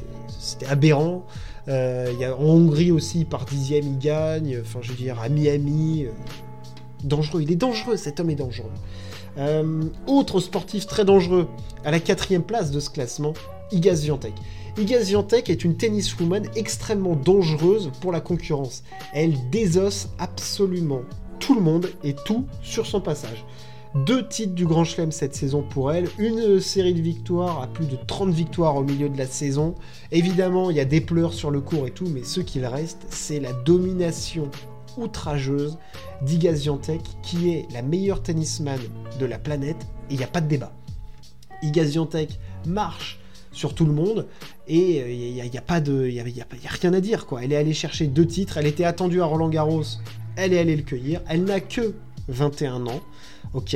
aberrant. 0.69 1.25
Euh, 1.67 2.13
y 2.19 2.25
a, 2.25 2.35
en 2.35 2.43
Hongrie 2.43 2.91
aussi, 2.91 3.25
par 3.25 3.45
dixième, 3.45 3.85
il 3.85 3.99
gagne. 3.99 4.59
Enfin, 4.61 4.79
je 4.81 4.89
veux 4.89 4.97
dire, 4.97 5.19
à 5.19 5.29
Miami, 5.29 6.05
euh, 6.05 6.11
dangereux. 7.03 7.41
Il 7.41 7.51
est 7.51 7.57
dangereux, 7.57 7.97
cet 7.97 8.19
homme 8.19 8.29
est 8.29 8.35
dangereux. 8.35 8.71
autre 10.07 10.39
sportif 10.39 10.85
très 10.87 11.05
dangereux, 11.05 11.47
à 11.83 11.91
la 11.91 11.99
quatrième 11.99 12.43
place 12.43 12.71
de 12.71 12.79
ce 12.79 12.89
classement, 12.89 13.33
Igaz 13.71 14.03
Viantek. 14.03 14.33
Igaz 14.77 15.05
Viantek 15.05 15.49
est 15.49 15.63
une 15.63 15.75
tenniswoman 15.77 16.47
extrêmement 16.55 17.15
dangereuse 17.15 17.91
pour 18.01 18.11
la 18.11 18.21
concurrence. 18.21 18.83
Elle 19.13 19.33
désosse 19.49 20.09
absolument 20.19 21.01
tout 21.39 21.55
le 21.55 21.61
monde 21.61 21.89
et 22.03 22.13
tout 22.13 22.45
sur 22.61 22.85
son 22.85 23.01
passage. 23.01 23.45
Deux 23.95 24.27
titres 24.27 24.55
du 24.55 24.65
Grand 24.65 24.85
Chelem 24.85 25.11
cette 25.11 25.35
saison 25.35 25.61
pour 25.61 25.91
elle, 25.91 26.09
une 26.17 26.59
série 26.59 26.95
de 26.95 27.01
victoires 27.01 27.61
à 27.61 27.67
plus 27.67 27.85
de 27.85 27.95
30 27.95 28.31
victoires 28.31 28.75
au 28.75 28.83
milieu 28.83 29.07
de 29.07 29.17
la 29.19 29.27
saison. 29.27 29.75
Évidemment, 30.11 30.71
il 30.71 30.77
y 30.77 30.79
a 30.79 30.85
des 30.85 30.99
pleurs 30.99 31.31
sur 31.31 31.51
le 31.51 31.61
cours 31.61 31.85
et 31.85 31.91
tout, 31.91 32.07
mais 32.07 32.23
ce 32.23 32.41
qu'il 32.41 32.65
reste, 32.65 33.05
c'est 33.09 33.39
la 33.39 33.53
domination 33.53 34.49
outrageuse 34.97 35.77
d'Iga 36.23 36.53
qui 37.21 37.51
est 37.51 37.67
la 37.71 37.83
meilleure 37.83 38.23
tennisman 38.23 38.79
de 39.19 39.25
la 39.27 39.37
planète, 39.37 39.83
et 40.09 40.15
il 40.15 40.17
n'y 40.17 40.23
a 40.23 40.27
pas 40.27 40.41
de 40.41 40.47
débat. 40.47 40.73
Iga 41.61 41.83
marche 42.65 43.19
sur 43.51 43.75
tout 43.75 43.85
le 43.85 43.93
monde 43.93 44.25
et 44.67 45.37
il 45.37 45.49
n'y 45.49 45.57
a, 45.57 45.61
pas 45.61 45.79
de 45.79 46.07
il 46.07 46.15
y 46.15 46.19
a, 46.19 46.45
rien 46.81 46.93
à 46.93 46.99
dire 46.99 47.27
quoi 47.27 47.43
elle 47.43 47.53
est 47.53 47.57
allée 47.57 47.73
chercher 47.73 48.07
deux 48.07 48.25
titres 48.25 48.57
elle 48.57 48.65
était 48.65 48.83
attendue 48.83 49.21
à 49.21 49.25
Roland 49.25 49.49
Garros 49.49 49.83
elle 50.35 50.53
est 50.53 50.59
allée 50.59 50.75
le 50.75 50.81
cueillir 50.81 51.21
elle 51.27 51.43
n'a 51.43 51.59
que 51.59 51.93
21 52.27 52.87
ans 52.87 53.01
ok. 53.53 53.75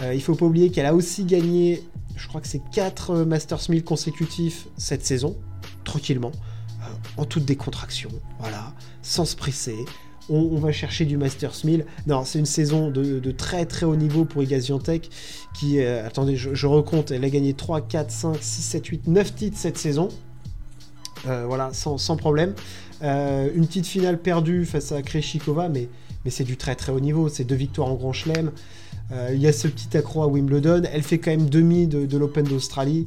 Euh, 0.00 0.14
il 0.14 0.22
faut 0.22 0.34
pas 0.34 0.46
oublier 0.46 0.70
qu'elle 0.70 0.86
a 0.86 0.94
aussi 0.94 1.24
gagné, 1.24 1.82
je 2.16 2.26
crois 2.28 2.40
que 2.40 2.48
c'est 2.48 2.62
4 2.72 3.10
euh, 3.10 3.24
Masters 3.24 3.68
1000 3.68 3.84
consécutifs 3.84 4.66
cette 4.76 5.04
saison, 5.04 5.36
tranquillement, 5.84 6.32
euh, 6.80 6.84
en 7.16 7.24
toute 7.24 7.44
décontraction, 7.44 8.10
voilà, 8.38 8.74
sans 9.02 9.24
se 9.24 9.36
presser. 9.36 9.76
On, 10.28 10.56
va 10.58 10.70
chercher 10.70 11.04
du 11.04 11.16
Masters 11.16 11.64
1000. 11.64 11.84
Non, 12.06 12.24
c'est 12.24 12.38
une 12.38 12.46
saison 12.46 12.90
de, 12.90 13.30
très 13.32 13.66
très 13.66 13.84
haut 13.84 13.96
niveau 13.96 14.24
pour 14.24 14.42
Igaziantec 14.42 15.10
qui, 15.52 15.82
attendez, 15.82 16.36
je, 16.36 16.66
recompte, 16.66 17.10
elle 17.10 17.24
a 17.24 17.28
gagné 17.28 17.54
3, 17.54 17.80
4, 17.80 18.10
5, 18.10 18.36
6, 18.40 18.62
7, 18.62 18.86
8, 18.86 19.06
9 19.08 19.34
titres 19.34 19.58
cette 19.58 19.76
saison. 19.76 20.10
voilà, 21.24 21.72
sans, 21.72 21.98
sans 21.98 22.16
problème. 22.16 22.54
une 23.02 23.66
petite 23.66 23.86
finale 23.86 24.16
perdue 24.16 24.64
face 24.64 24.92
à 24.92 25.02
Kreshikova, 25.02 25.68
mais, 25.68 25.88
mais 26.24 26.30
c'est 26.30 26.44
du 26.44 26.56
très 26.56 26.74
très 26.74 26.92
haut 26.92 27.00
niveau. 27.00 27.28
C'est 27.28 27.44
deux 27.44 27.54
victoires 27.54 27.88
en 27.88 27.94
Grand 27.94 28.12
Chelem. 28.12 28.52
Euh, 29.12 29.30
il 29.34 29.40
y 29.40 29.46
a 29.46 29.52
ce 29.52 29.68
petit 29.68 29.96
accro 29.96 30.22
à 30.22 30.26
Wimbledon. 30.26 30.82
Elle 30.92 31.02
fait 31.02 31.18
quand 31.18 31.30
même 31.30 31.48
demi 31.48 31.86
de, 31.86 32.16
l'Open 32.16 32.44
d'Australie. 32.44 33.06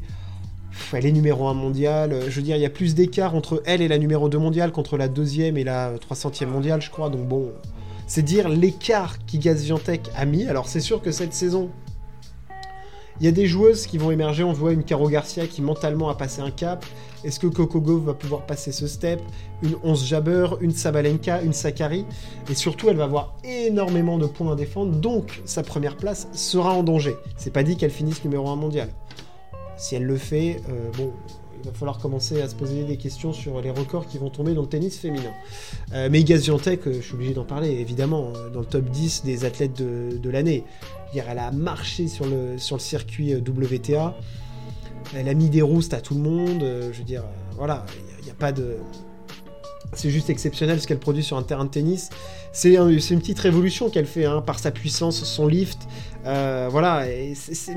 Elle 0.93 1.05
est 1.05 1.11
numéro 1.11 1.47
1 1.47 1.53
mondial. 1.53 2.11
Euh, 2.11 2.29
je 2.29 2.35
veux 2.35 2.41
dire, 2.41 2.55
il 2.55 2.61
y 2.61 2.65
a 2.65 2.69
plus 2.69 2.95
d'écart 2.95 3.35
entre 3.35 3.61
elle 3.65 3.81
et 3.81 3.87
la 3.87 3.97
numéro 3.97 4.29
2 4.29 4.37
mondiale 4.37 4.71
qu'entre 4.71 4.97
la 4.97 5.07
deuxième 5.07 5.57
et 5.57 5.63
la 5.63 5.95
300e 5.95 6.47
mondiale, 6.47 6.81
je 6.81 6.89
crois. 6.89 7.09
Donc 7.09 7.27
bon, 7.27 7.51
c'est 8.07 8.23
dire 8.23 8.49
l'écart 8.49 9.25
qu'Igaz 9.25 9.71
a 10.15 10.25
mis. 10.25 10.45
Alors 10.47 10.67
c'est 10.67 10.81
sûr 10.81 11.01
que 11.01 11.11
cette 11.11 11.33
saison, 11.33 11.69
il 13.19 13.25
y 13.25 13.29
a 13.29 13.31
des 13.31 13.45
joueuses 13.45 13.87
qui 13.87 13.97
vont 13.97 14.11
émerger. 14.11 14.43
On 14.43 14.53
voit 14.53 14.73
une 14.73 14.83
Caro 14.83 15.07
Garcia 15.09 15.47
qui 15.47 15.61
mentalement 15.61 16.09
a 16.09 16.15
passé 16.15 16.41
un 16.41 16.51
cap. 16.51 16.85
Est-ce 17.23 17.39
que 17.39 17.47
Coco 17.47 17.79
Gauff 17.79 18.03
va 18.03 18.13
pouvoir 18.13 18.45
passer 18.45 18.71
ce 18.71 18.87
step? 18.87 19.21
Une 19.63 19.75
11 19.83 20.05
Jabber, 20.05 20.47
une 20.61 20.71
Sabalenka, 20.71 21.41
une 21.41 21.53
Sakari. 21.53 22.05
Et 22.49 22.55
surtout, 22.55 22.89
elle 22.89 22.97
va 22.97 23.05
avoir 23.05 23.33
énormément 23.43 24.17
de 24.17 24.27
points 24.27 24.51
à 24.51 24.55
défendre. 24.55 24.91
Donc, 24.91 25.41
sa 25.45 25.63
première 25.63 25.95
place 25.95 26.27
sera 26.33 26.73
en 26.73 26.83
danger. 26.83 27.15
C'est 27.37 27.53
pas 27.53 27.63
dit 27.63 27.77
qu'elle 27.77 27.91
finisse 27.91 28.23
numéro 28.23 28.49
1 28.49 28.57
mondial. 28.57 28.89
Si 29.77 29.95
elle 29.95 30.03
le 30.03 30.17
fait, 30.17 30.61
euh, 30.69 30.91
bon, 30.97 31.11
il 31.61 31.69
va 31.69 31.73
falloir 31.73 31.97
commencer 31.97 32.41
à 32.41 32.49
se 32.49 32.55
poser 32.55 32.83
des 32.83 32.97
questions 32.97 33.33
sur 33.33 33.61
les 33.61 33.71
records 33.71 34.07
qui 34.07 34.17
vont 34.17 34.29
tomber 34.29 34.53
dans 34.53 34.61
le 34.61 34.67
tennis 34.67 34.97
féminin. 34.97 35.33
Euh, 35.93 36.09
mais 36.11 36.21
Igaz 36.21 36.49
euh, 36.49 36.57
je 36.85 37.01
suis 37.01 37.13
obligé 37.13 37.33
d'en 37.33 37.45
parler, 37.45 37.69
évidemment, 37.69 38.31
dans 38.53 38.59
le 38.59 38.65
top 38.65 38.85
10 38.85 39.23
des 39.23 39.45
athlètes 39.45 39.73
de, 39.77 40.29
l'année 40.29 40.63
elle 41.27 41.39
a 41.39 41.51
marché 41.51 42.07
sur 42.07 42.25
le, 42.25 42.57
sur 42.57 42.75
le 42.75 42.81
circuit 42.81 43.33
euh, 43.33 43.39
WTA. 43.39 44.15
Elle 45.15 45.29
a 45.29 45.33
mis 45.33 45.49
des 45.49 45.61
roustes 45.61 45.93
à 45.93 46.01
tout 46.01 46.15
le 46.15 46.21
monde. 46.21 46.63
Euh, 46.63 46.91
je 46.91 47.03
dire, 47.03 47.21
euh, 47.21 47.53
voilà, 47.57 47.85
il 48.23 48.29
a, 48.29 48.33
pas 48.33 48.51
de. 48.51 48.77
c'est 49.93 50.09
juste 50.09 50.29
exceptionnel 50.29 50.81
ce 50.81 50.87
qu'elle 50.87 50.99
produit 50.99 51.23
sur 51.23 51.37
un 51.37 51.43
terrain 51.43 51.65
de 51.65 51.69
tennis. 51.69 52.09
C'est 52.51 52.73
une 52.75 53.19
petite 53.19 53.39
révolution 53.39 53.89
qu'elle 53.89 54.05
fait 54.05 54.25
hein, 54.25 54.41
par 54.41 54.59
sa 54.59 54.71
puissance, 54.71 55.23
son 55.23 55.47
lift. 55.47 55.79
Euh, 56.25 56.67
voilà, 56.71 57.05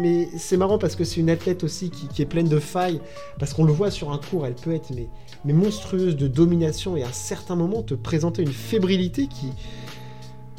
mais 0.00 0.28
c'est 0.36 0.56
marrant 0.56 0.78
parce 0.78 0.96
que 0.96 1.04
c'est 1.04 1.20
une 1.20 1.30
athlète 1.30 1.64
aussi 1.64 1.90
qui, 1.90 2.22
est 2.22 2.26
pleine 2.26 2.48
de 2.48 2.58
failles. 2.58 3.00
Parce 3.38 3.52
qu'on 3.52 3.64
le 3.64 3.72
voit 3.72 3.90
sur 3.90 4.10
un 4.10 4.18
cours, 4.18 4.46
elle 4.46 4.54
peut 4.54 4.74
être 4.74 4.90
mais, 4.94 5.08
mais 5.44 5.52
monstrueuse 5.52 6.16
de 6.16 6.26
domination 6.28 6.96
et 6.96 7.02
à 7.02 7.12
certains 7.12 7.56
moments 7.56 7.82
te 7.82 7.94
présenter 7.94 8.42
une 8.42 8.52
fébrilité 8.52 9.26
qui, 9.26 9.52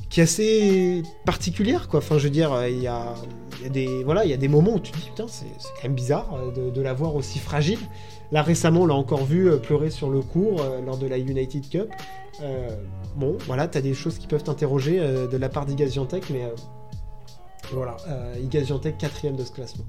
qui 0.09 0.19
est 0.19 0.23
assez 0.23 1.03
particulière. 1.25 1.87
Quoi. 1.87 1.99
Enfin, 1.99 2.19
je 2.19 2.25
veux 2.25 2.29
dire, 2.29 2.67
il 2.67 2.81
y 2.81 2.87
a, 2.87 3.15
des, 3.71 4.03
voilà, 4.03 4.23
il 4.23 4.29
y 4.29 4.33
a 4.33 4.37
des 4.37 4.47
moments 4.47 4.75
où 4.75 4.79
tu 4.79 4.91
te 4.91 4.97
dis 4.97 5.07
putain, 5.07 5.25
c'est 5.27 5.45
quand 5.75 5.83
même 5.83 5.95
bizarre 5.95 6.29
euh, 6.35 6.71
de, 6.71 6.81
la 6.81 6.93
voir 6.93 7.15
aussi 7.15 7.39
fragile. 7.39 7.79
Là 8.31 8.43
récemment, 8.43 8.81
on 8.81 8.85
l'a 8.85 8.93
encore 8.93 9.25
vu 9.25 9.49
euh, 9.49 9.57
pleurer 9.57 9.89
sur 9.89 10.11
le 10.11 10.21
cours 10.21 10.61
lors 10.85 10.97
de 10.97 11.07
la 11.07 11.17
United 11.17 11.67
Cup. 11.69 11.89
Bon, 13.17 13.37
voilà, 13.47 13.67
t'as 13.67 13.81
des 13.81 13.95
choses 13.95 14.19
qui 14.19 14.27
peuvent 14.27 14.43
t'interroger 14.43 14.99
de 14.99 15.35
la 15.35 15.49
part 15.49 15.65
d'Igaziantec, 15.65 16.29
mais 16.29 16.43
voilà, 17.73 17.97
Igaziantec 18.41 18.97
quatrième 18.97 19.35
de 19.35 19.43
ce 19.43 19.51
classement. 19.51 19.85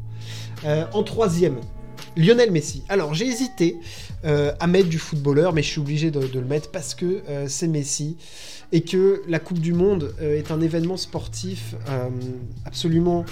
en 0.65 1.03
troisième, 1.03 1.57
Lionel 2.17 2.51
Messi. 2.51 2.83
Alors 2.89 3.15
j'ai 3.15 3.27
hésité 3.27 3.77
à 4.25 4.67
mettre 4.67 4.89
du 4.89 4.99
footballeur, 4.99 5.53
mais 5.53 5.63
je 5.63 5.69
suis 5.69 5.81
obligé 5.81 6.11
de, 6.11 6.21
de 6.21 6.41
le 6.41 6.47
mettre 6.47 6.71
parce 6.71 6.95
que 6.95 7.23
c'est 7.47 7.69
Messi 7.69 8.17
et 8.73 8.83
que 8.83 9.23
la 9.29 9.39
Coupe 9.39 9.59
du 9.61 9.73
Monde 9.73 10.15
est 10.21 10.51
un 10.51 10.61
événement 10.61 10.97
sportif 10.97 11.75
absolument 12.65 13.25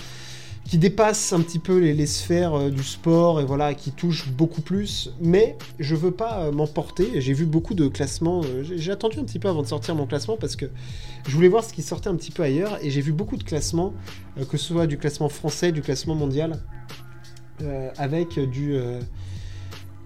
qui 0.69 0.77
dépasse 0.77 1.33
un 1.33 1.41
petit 1.41 1.59
peu 1.59 1.79
les, 1.79 2.07
sphères 2.07 2.55
euh, 2.55 2.71
du 2.71 2.85
sport 2.85 3.41
et 3.41 3.45
voilà, 3.45 3.73
qui 3.73 3.91
touche 3.91 4.29
beaucoup 4.29 4.61
plus. 4.61 5.11
Mais 5.19 5.57
je 5.79 5.95
veux 5.95 6.11
pas 6.11 6.43
euh, 6.43 6.53
m'emporter. 6.53 7.23
J'ai 7.23 7.33
vu 7.33 7.47
beaucoup 7.47 7.73
de 7.73 7.89
classements. 7.89 8.43
Euh, 8.45 8.63
j'ai 8.63 8.93
attendu 8.93 9.19
un 9.19 9.25
petit 9.25 9.39
peu 9.39 9.49
avant 9.49 9.63
de 9.63 9.67
sortir 9.67 9.95
mon 9.95 10.07
classement 10.07 10.37
parce 10.37 10.57
que 10.57 10.67
je 11.27 11.35
voulais 11.35 11.49
voir 11.49 11.65
ce 11.65 11.73
qui 11.73 11.81
sortait 11.81 12.11
un 12.11 12.17
petit 12.17 12.31
peu 12.31 12.43
ailleurs 12.43 12.79
et 12.83 12.91
j'ai 12.91 13.01
vu 13.01 13.13
beaucoup 13.13 13.39
de 13.39 13.45
classements, 13.45 13.95
que 14.51 14.59
ce 14.59 14.67
soit 14.67 14.87
du 14.87 14.99
classement 14.99 15.31
français, 15.31 15.73
du 15.73 15.81
classement 15.81 16.15
mondial, 16.15 16.61
avec 17.97 18.39
du 18.39 18.79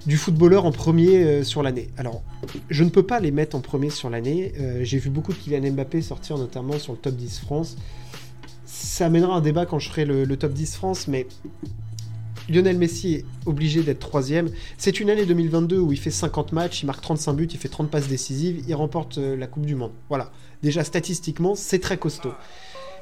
du 0.06 0.16
footballeur 0.16 0.64
en 0.64 0.72
premier 0.72 1.44
sur 1.44 1.62
l'année. 1.62 1.90
Alors, 1.96 2.22
je 2.70 2.82
ne 2.82 2.88
peux 2.88 3.04
pas 3.04 3.20
les 3.20 3.30
mettre 3.30 3.54
en 3.54 3.60
premier 3.60 3.90
sur 3.90 4.10
l'année. 4.10 4.52
J'ai 4.82 4.98
vu 4.98 5.10
beaucoup 5.10 5.32
de 5.32 5.38
Kylian 5.38 5.72
Mbappé 5.72 6.02
sortir 6.02 6.38
notamment 6.38 6.78
sur 6.78 6.92
le 6.92 6.98
top 6.98 7.14
10 7.14 7.40
France 7.40 7.76
ça 8.72 9.06
amènera 9.06 9.36
un 9.36 9.40
débat 9.42 9.66
quand 9.66 9.78
je 9.78 9.90
ferai 9.90 10.06
le, 10.06 10.36
top 10.36 10.52
10 10.52 10.76
France, 10.76 11.06
mais 11.06 11.26
Lionel 12.48 12.78
Messi 12.78 13.16
est 13.16 13.24
obligé 13.44 13.82
d'être 13.82 13.98
troisième. 13.98 14.50
C'est 14.78 14.98
une 14.98 15.10
année 15.10 15.26
2022 15.26 15.78
où 15.78 15.92
il 15.92 15.98
fait 15.98 16.10
50 16.10 16.52
matchs, 16.52 16.82
il 16.82 16.86
marque 16.86 17.02
35 17.02 17.34
buts, 17.34 17.48
il 17.52 17.58
fait 17.58 17.68
30 17.68 17.90
passes 17.90 18.08
décisives, 18.08 18.64
il 18.66 18.74
remporte 18.74 19.18
euh, 19.18 19.36
la 19.36 19.46
Coupe 19.46 19.66
du 19.66 19.74
Monde. 19.74 19.92
Voilà. 20.08 20.30
Déjà 20.62 20.84
statistiquement, 20.84 21.54
c'est 21.54 21.80
très 21.80 21.98
costaud. 21.98 22.32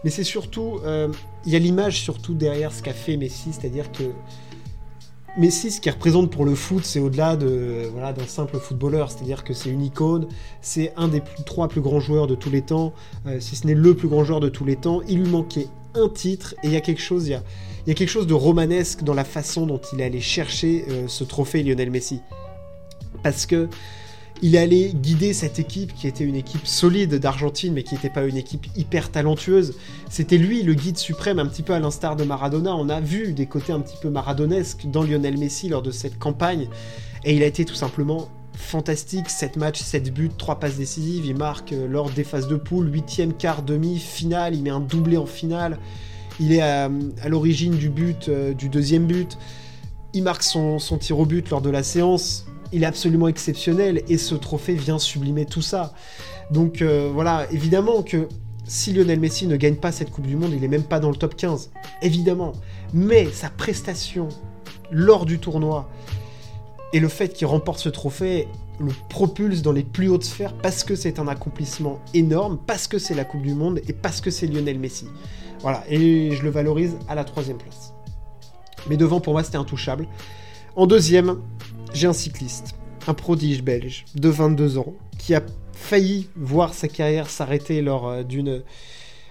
Mais 0.02 0.10
c'est 0.10 0.24
surtout, 0.24 0.80
euh, 0.84 1.08
il 1.46 1.52
y 1.52 1.56
a 1.56 1.60
l'image 1.60 2.00
surtout 2.00 2.34
derrière 2.34 2.72
ce 2.72 2.82
qu'a 2.82 2.92
fait 2.92 3.16
Messi, 3.16 3.52
c'est-à-dire 3.52 3.92
que 3.92 4.04
Messi, 5.38 5.70
ce 5.70 5.80
qu'il 5.80 5.92
représente 5.92 6.30
pour 6.30 6.44
le 6.44 6.54
foot, 6.54 6.84
c'est 6.84 6.98
au-delà 6.98 7.36
de 7.36 7.88
voilà 7.92 8.12
d'un 8.12 8.26
simple 8.26 8.58
footballeur, 8.58 9.10
c'est-à-dire 9.10 9.44
que 9.44 9.54
c'est 9.54 9.70
une 9.70 9.82
icône, 9.82 10.26
c'est 10.60 10.92
un 10.96 11.08
des 11.08 11.22
trois 11.46 11.68
plus 11.68 11.80
grands 11.80 12.00
joueurs 12.00 12.26
de 12.26 12.34
tous 12.34 12.50
les 12.50 12.62
temps, 12.62 12.92
euh, 13.26 13.38
si 13.40 13.56
ce 13.56 13.66
n'est 13.66 13.74
le 13.74 13.94
plus 13.94 14.08
grand 14.08 14.24
joueur 14.24 14.40
de 14.40 14.48
tous 14.48 14.64
les 14.64 14.76
temps. 14.76 15.02
Il 15.08 15.22
lui 15.22 15.30
manquait 15.30 15.68
un 15.94 16.08
titre 16.08 16.54
et 16.62 16.66
il 16.66 16.72
y 16.72 16.76
a 16.76 16.80
quelque 16.80 17.00
chose, 17.00 17.28
il 17.28 17.30
y 17.30 17.90
a, 17.90 17.94
quelque 17.94 18.08
chose 18.08 18.26
de 18.26 18.34
romanesque 18.34 19.02
dans 19.02 19.14
la 19.14 19.24
façon 19.24 19.66
dont 19.66 19.80
il 19.92 20.00
est 20.00 20.04
allé 20.04 20.20
chercher 20.20 20.84
euh, 20.88 21.06
ce 21.06 21.24
trophée 21.24 21.62
Lionel 21.62 21.90
Messi, 21.90 22.20
parce 23.22 23.46
que 23.46 23.68
il 24.42 24.56
allait 24.56 24.92
guider 24.94 25.32
cette 25.34 25.58
équipe 25.58 25.94
qui 25.94 26.06
était 26.06 26.24
une 26.24 26.34
équipe 26.34 26.66
solide 26.66 27.16
d'Argentine, 27.16 27.74
mais 27.74 27.82
qui 27.82 27.94
n'était 27.94 28.08
pas 28.08 28.24
une 28.24 28.36
équipe 28.36 28.66
hyper 28.76 29.10
talentueuse. 29.10 29.74
C'était 30.08 30.38
lui 30.38 30.62
le 30.62 30.72
guide 30.74 30.96
suprême, 30.96 31.38
un 31.38 31.46
petit 31.46 31.62
peu 31.62 31.74
à 31.74 31.80
l'instar 31.80 32.16
de 32.16 32.24
Maradona. 32.24 32.74
On 32.74 32.88
a 32.88 33.00
vu 33.00 33.32
des 33.32 33.46
côtés 33.46 33.72
un 33.72 33.80
petit 33.80 33.96
peu 34.00 34.08
maradonesques 34.08 34.86
dans 34.86 35.02
Lionel 35.02 35.36
Messi 35.36 35.68
lors 35.68 35.82
de 35.82 35.90
cette 35.90 36.18
campagne, 36.18 36.68
et 37.24 37.34
il 37.36 37.42
a 37.42 37.46
été 37.46 37.66
tout 37.66 37.74
simplement 37.74 38.28
fantastique. 38.54 39.28
7 39.28 39.56
matchs, 39.56 39.80
7 39.80 40.12
buts, 40.12 40.30
3 40.36 40.58
passes 40.58 40.76
décisives. 40.76 41.26
Il 41.26 41.36
marque 41.36 41.72
euh, 41.72 41.86
lors 41.86 42.10
des 42.10 42.24
phases 42.24 42.48
de 42.48 42.56
poule, 42.56 42.90
8ème, 42.90 43.32
quart, 43.32 43.62
demi, 43.62 43.98
finale. 43.98 44.54
Il 44.54 44.62
met 44.62 44.70
un 44.70 44.80
doublé 44.80 45.16
en 45.16 45.26
finale. 45.26 45.78
Il 46.38 46.52
est 46.52 46.62
à, 46.62 46.88
l'origine 47.28 47.76
du 47.76 47.90
but, 47.90 48.28
euh, 48.28 48.54
du 48.54 48.70
deuxième 48.70 49.06
but. 49.06 49.36
Il 50.14 50.22
marque 50.22 50.42
son 50.42 50.78
tir 50.98 51.18
au 51.18 51.26
but 51.26 51.50
lors 51.50 51.60
de 51.60 51.70
la 51.70 51.82
séance 51.82 52.46
il 52.72 52.82
est 52.82 52.86
absolument 52.86 53.28
exceptionnel 53.28 54.02
et 54.08 54.18
ce 54.18 54.34
trophée 54.34 54.74
vient 54.74 54.98
sublimer 54.98 55.46
tout 55.46 55.62
ça. 55.62 55.92
Donc 56.50 56.82
euh, 56.82 57.10
voilà, 57.12 57.46
évidemment 57.50 58.02
que 58.02 58.28
si 58.64 58.92
Lionel 58.92 59.18
Messi 59.18 59.46
ne 59.46 59.56
gagne 59.56 59.76
pas 59.76 59.92
cette 59.92 60.10
Coupe 60.10 60.26
du 60.26 60.36
Monde, 60.36 60.52
il 60.52 60.60
n'est 60.60 60.68
même 60.68 60.84
pas 60.84 61.00
dans 61.00 61.10
le 61.10 61.16
top 61.16 61.34
15, 61.34 61.70
évidemment. 62.02 62.52
Mais 62.94 63.26
sa 63.32 63.50
prestation 63.50 64.28
lors 64.90 65.26
du 65.26 65.38
tournoi 65.38 65.88
et 66.92 67.00
le 67.00 67.08
fait 67.08 67.32
qu'il 67.32 67.46
remporte 67.46 67.80
ce 67.80 67.88
trophée 67.88 68.48
le 68.78 68.92
propulse 69.08 69.62
dans 69.62 69.72
les 69.72 69.82
plus 69.82 70.08
hautes 70.08 70.24
sphères 70.24 70.54
parce 70.54 70.84
que 70.84 70.94
c'est 70.94 71.18
un 71.18 71.28
accomplissement 71.28 72.00
énorme, 72.14 72.58
parce 72.66 72.88
que 72.88 72.98
c'est 72.98 73.14
la 73.14 73.24
Coupe 73.24 73.42
du 73.42 73.54
Monde 73.54 73.80
et 73.86 73.92
parce 73.92 74.20
que 74.20 74.30
c'est 74.30 74.46
Lionel 74.46 74.78
Messi. 74.78 75.06
Voilà, 75.60 75.84
et 75.88 76.30
je 76.32 76.42
le 76.42 76.50
valorise 76.50 76.96
à 77.08 77.14
la 77.14 77.24
troisième 77.24 77.58
place. 77.58 77.92
Mais 78.88 78.96
devant, 78.96 79.20
pour 79.20 79.34
moi, 79.34 79.44
c'était 79.44 79.58
intouchable. 79.58 80.06
En 80.76 80.86
deuxième, 80.86 81.38
j'ai 81.92 82.06
un 82.06 82.12
cycliste, 82.12 82.74
un 83.06 83.14
prodige 83.14 83.62
belge 83.62 84.04
de 84.14 84.28
22 84.28 84.78
ans, 84.78 84.94
qui 85.18 85.34
a 85.34 85.42
failli 85.72 86.28
voir 86.36 86.74
sa 86.74 86.88
carrière 86.88 87.28
s'arrêter 87.28 87.82
lors 87.82 88.08
euh, 88.08 88.22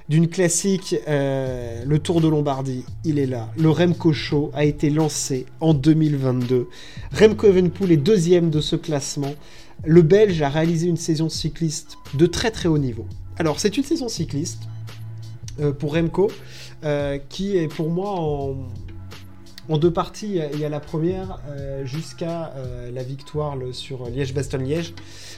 d'une 0.10 0.28
classique, 0.28 0.96
euh, 1.08 1.84
le 1.86 2.00
Tour 2.00 2.22
de 2.22 2.28
Lombardie, 2.28 2.84
il 3.06 3.20
est 3.20 3.28
là. 3.28 3.50
Le 3.58 3.70
Remco 3.70 4.12
Show 4.12 4.52
a 4.54 4.66
été 4.66 4.90
lancé 4.90 5.46
en 5.62 5.74
2022. 5.74 6.68
Remco 7.14 7.48
Evenepoel 7.48 7.92
est 7.92 7.98
deuxième 7.98 8.50
de 8.50 8.62
ce 8.62 8.76
classement. 8.76 9.34
Le 9.86 10.02
Belge 10.02 10.42
a 10.42 10.50
réalisé 10.50 10.88
une 10.88 10.98
saison 10.98 11.30
cycliste 11.30 11.98
de 12.16 12.26
très 12.26 12.52
très 12.52 12.68
haut 12.68 12.78
niveau. 12.78 13.06
Alors 13.38 13.60
c'est 13.60 13.78
une 13.78 13.84
saison 13.84 14.10
cycliste 14.10 14.64
euh, 15.60 15.72
pour 15.72 15.94
Remco 15.94 16.30
qui 17.28 17.58
est 17.58 17.68
pour 17.68 17.90
moi 17.90 18.12
en, 18.12 18.56
en 19.70 19.78
deux 19.78 19.92
parties. 19.92 20.40
Il 20.54 20.60
y 20.60 20.66
a 20.66 20.70
la 20.70 20.80
première 20.80 21.40
euh, 21.48 21.86
jusqu'à 21.86 22.54
euh, 22.56 22.92
la 22.92 23.04
victoire 23.04 23.56
sur 23.72 24.10
Liège-Bastogne-Liège. 24.10 24.94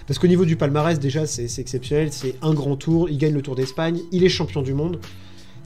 Parce 0.07 0.17
qu'au 0.17 0.27
niveau 0.27 0.45
du 0.45 0.55
palmarès, 0.55 0.99
déjà, 0.99 1.27
c'est 1.27 1.59
exceptionnel. 1.59 2.11
C'est 2.11 2.35
un 2.41 2.53
grand 2.53 2.77
tour. 2.77 3.09
Il 3.09 3.17
gagne 3.17 3.33
le 3.33 3.41
Tour 3.41 3.55
d'Espagne. 3.55 3.99
Il 4.11 4.23
est 4.23 4.29
champion 4.29 4.61
du 4.61 4.73
monde, 4.73 4.99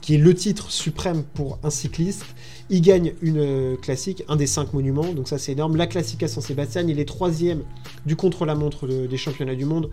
qui 0.00 0.16
est 0.16 0.18
le 0.18 0.34
titre 0.34 0.70
suprême 0.70 1.22
pour 1.22 1.58
un 1.62 1.70
cycliste. 1.70 2.26
Il 2.68 2.82
gagne 2.82 3.14
une 3.22 3.38
euh, 3.38 3.76
classique, 3.76 4.24
un 4.28 4.36
des 4.36 4.48
cinq 4.48 4.72
monuments, 4.72 5.12
donc 5.12 5.28
ça 5.28 5.38
c'est 5.38 5.52
énorme. 5.52 5.76
La 5.76 5.86
classique 5.86 6.24
à 6.24 6.28
San-Sébastien, 6.28 6.82
il 6.88 6.98
est 6.98 7.04
troisième 7.04 7.62
du 8.04 8.16
contre-la-montre 8.16 8.88
des 8.88 9.16
championnats 9.16 9.54
du 9.54 9.64
monde. 9.64 9.90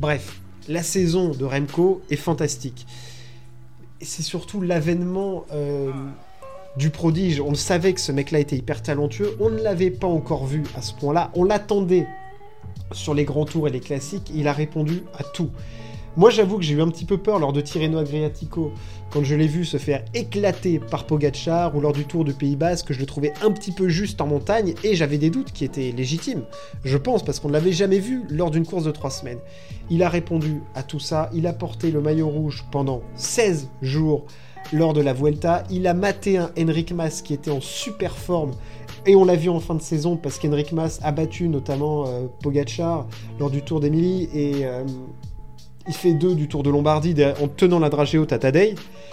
Bref, 0.00 0.40
la 0.68 0.82
saison 0.82 1.30
de 1.30 1.44
Remco 1.44 2.02
est 2.10 2.16
fantastique. 2.16 2.86
C'est 4.00 4.22
surtout 4.22 4.60
l'avènement 4.60 5.46
du 6.76 6.90
prodige. 6.90 7.40
On 7.40 7.54
savait 7.54 7.92
que 7.92 8.00
ce 8.00 8.12
mec-là 8.12 8.38
était 8.38 8.56
hyper 8.56 8.82
talentueux. 8.82 9.36
On 9.40 9.50
ne 9.50 9.60
l'avait 9.60 9.90
pas 9.90 10.06
encore 10.06 10.46
vu 10.46 10.62
à 10.76 10.82
ce 10.82 10.94
point-là. 10.94 11.30
On 11.34 11.44
l'attendait 11.44 12.06
sur 12.92 13.14
les 13.14 13.24
grands 13.24 13.44
tours 13.44 13.68
et 13.68 13.70
les 13.70 13.80
classiques. 13.80 14.30
Il 14.34 14.48
a 14.48 14.52
répondu 14.52 15.02
à 15.18 15.22
tout. 15.22 15.50
Moi, 16.16 16.30
j'avoue 16.30 16.56
que 16.56 16.64
j'ai 16.64 16.72
eu 16.72 16.80
un 16.80 16.88
petit 16.88 17.04
peu 17.04 17.18
peur 17.18 17.38
lors 17.38 17.52
de 17.52 17.60
Tirreno 17.60 17.98
Adriatico, 17.98 18.72
quand 19.10 19.22
je 19.22 19.34
l'ai 19.34 19.46
vu 19.46 19.66
se 19.66 19.76
faire 19.76 20.02
éclater 20.14 20.78
par 20.78 21.04
Pogacar, 21.04 21.76
ou 21.76 21.80
lors 21.82 21.92
du 21.92 22.06
Tour 22.06 22.24
de 22.24 22.32
Pays 22.32 22.56
Basque, 22.56 22.86
que 22.86 22.94
je 22.94 23.00
le 23.00 23.04
trouvais 23.04 23.34
un 23.42 23.50
petit 23.50 23.70
peu 23.70 23.90
juste 23.90 24.22
en 24.22 24.26
montagne, 24.26 24.72
et 24.82 24.96
j'avais 24.96 25.18
des 25.18 25.28
doutes 25.28 25.52
qui 25.52 25.66
étaient 25.66 25.92
légitimes, 25.92 26.44
je 26.84 26.96
pense, 26.96 27.22
parce 27.22 27.38
qu'on 27.38 27.48
ne 27.48 27.52
l'avait 27.52 27.72
jamais 27.72 27.98
vu 27.98 28.22
lors 28.30 28.50
d'une 28.50 28.64
course 28.64 28.84
de 28.84 28.92
trois 28.92 29.10
semaines. 29.10 29.40
Il 29.90 30.02
a 30.02 30.08
répondu 30.08 30.62
à 30.74 30.82
tout 30.82 31.00
ça, 31.00 31.28
il 31.34 31.46
a 31.46 31.52
porté 31.52 31.90
le 31.90 32.00
maillot 32.00 32.28
rouge 32.28 32.64
pendant 32.72 33.02
16 33.16 33.68
jours 33.82 34.24
lors 34.72 34.92
de 34.92 35.00
la 35.00 35.12
Vuelta. 35.12 35.64
Il 35.70 35.86
a 35.86 35.94
maté 35.94 36.38
un 36.38 36.50
Henrik 36.58 36.92
Mas 36.92 37.22
qui 37.22 37.34
était 37.34 37.50
en 37.50 37.60
super 37.60 38.16
forme. 38.16 38.52
Et 39.06 39.14
on 39.14 39.24
l'a 39.24 39.36
vu 39.36 39.48
en 39.48 39.60
fin 39.60 39.74
de 39.74 39.82
saison 39.82 40.16
parce 40.16 40.38
qu'Henrik 40.38 40.72
Mas 40.72 40.98
a 41.02 41.12
battu 41.12 41.48
notamment 41.48 42.06
euh, 42.08 42.26
lors 43.38 43.50
du 43.50 43.62
Tour 43.62 43.78
d'Emilie 43.80 44.28
et 44.34 44.66
euh, 44.66 44.84
il 45.86 45.94
fait 45.94 46.14
deux 46.14 46.34
du 46.34 46.48
Tour 46.48 46.64
de 46.64 46.70
Lombardie 46.70 47.14
en 47.40 47.46
tenant 47.46 47.78
la 47.78 47.88
dragée 47.88 48.18
haute 48.18 48.32
à. 48.32 48.38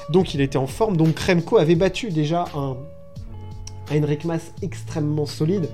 Donc 0.09 0.33
il 0.33 0.41
était 0.41 0.57
en 0.57 0.65
forme. 0.65 0.97
Donc 0.97 1.19
Remco 1.19 1.57
avait 1.57 1.75
battu 1.75 2.09
déjà 2.09 2.45
un, 2.55 2.75
Henrik 3.91 4.25
Mas 4.25 4.53
extrêmement 4.61 5.25
solide. 5.25 5.69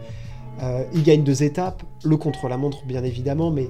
Euh, 0.62 0.84
il 0.94 1.04
gagne 1.04 1.24
deux 1.24 1.44
étapes, 1.44 1.84
le 2.04 2.18
contre-la-montre 2.18 2.86
bien 2.86 3.04
évidemment, 3.04 3.52
mais 3.52 3.70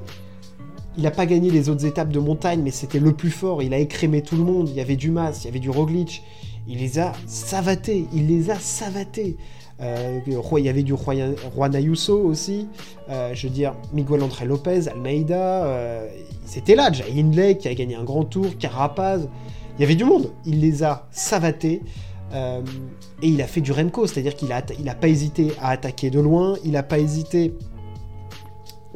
il 0.98 1.04
n'a 1.04 1.12
pas 1.12 1.26
gagné 1.26 1.50
les 1.50 1.70
autres 1.70 1.86
étapes 1.86 2.10
de 2.10 2.20
montagne, 2.20 2.62
mais 2.64 2.72
c'était 2.72 3.00
le 3.00 3.14
plus 3.14 3.32
fort. 3.32 3.62
Il 3.62 3.74
a 3.74 3.78
écrémé 3.78 4.22
tout 4.22 4.36
le 4.36 4.44
monde. 4.44 4.70
Il 4.70 4.76
y 4.76 4.82
avait 4.82 4.96
du 4.96 5.12
Mas, 5.12 5.44
il 5.44 5.46
y 5.46 5.50
avait 5.50 5.60
du 5.60 5.70
Roglic. 5.70 6.24
Il 6.68 6.80
les 6.80 7.00
a 7.00 7.14
savatés. 7.26 8.06
Il 8.14 8.28
les 8.28 8.50
a 8.50 8.60
savatés. 8.60 9.38
Euh, 9.82 10.20
il 10.28 10.66
y 10.66 10.70
avait 10.70 10.84
du 10.84 10.94
Juan 10.96 11.76
Ayuso 11.76 12.20
aussi. 12.20 12.68
Euh, 13.10 13.32
je 13.34 13.48
veux 13.48 13.54
dire, 13.54 13.74
Miguel 13.94 14.24
André 14.24 14.46
Lopez, 14.46 14.88
Almeida. 14.88 15.66
Euh, 15.66 16.08
c'était 16.46 16.76
là. 16.76 16.92
Jay 16.92 17.06
Hindley 17.16 17.58
qui 17.58 17.68
a 17.68 17.74
gagné 17.74 17.96
un 17.96 18.04
grand 18.04 18.26
tour. 18.26 18.48
Carapaz. 18.60 19.28
Il 19.78 19.82
y 19.82 19.86
avait 19.86 19.96
du 19.96 20.04
monde. 20.04 20.32
Il 20.46 20.60
les 20.60 20.84
a 20.84 21.08
savatés. 21.12 21.82
et 22.34 23.28
il 23.28 23.42
a 23.42 23.48
fait 23.48 23.62
du 23.62 23.72
Remco. 23.72 24.06
C'est-à-dire 24.06 24.36
qu'il 24.36 24.50
n'a 24.50 24.62
il 24.80 24.90
a 24.90 24.96
pas 24.96 25.08
hésité 25.08 25.52
à 25.62 25.70
attaquer 25.70 26.10
de 26.10 26.20
loin. 26.20 26.56
Il 26.66 26.72
n'a 26.72 26.84
pas 26.84 27.00
hésité. 27.00 27.54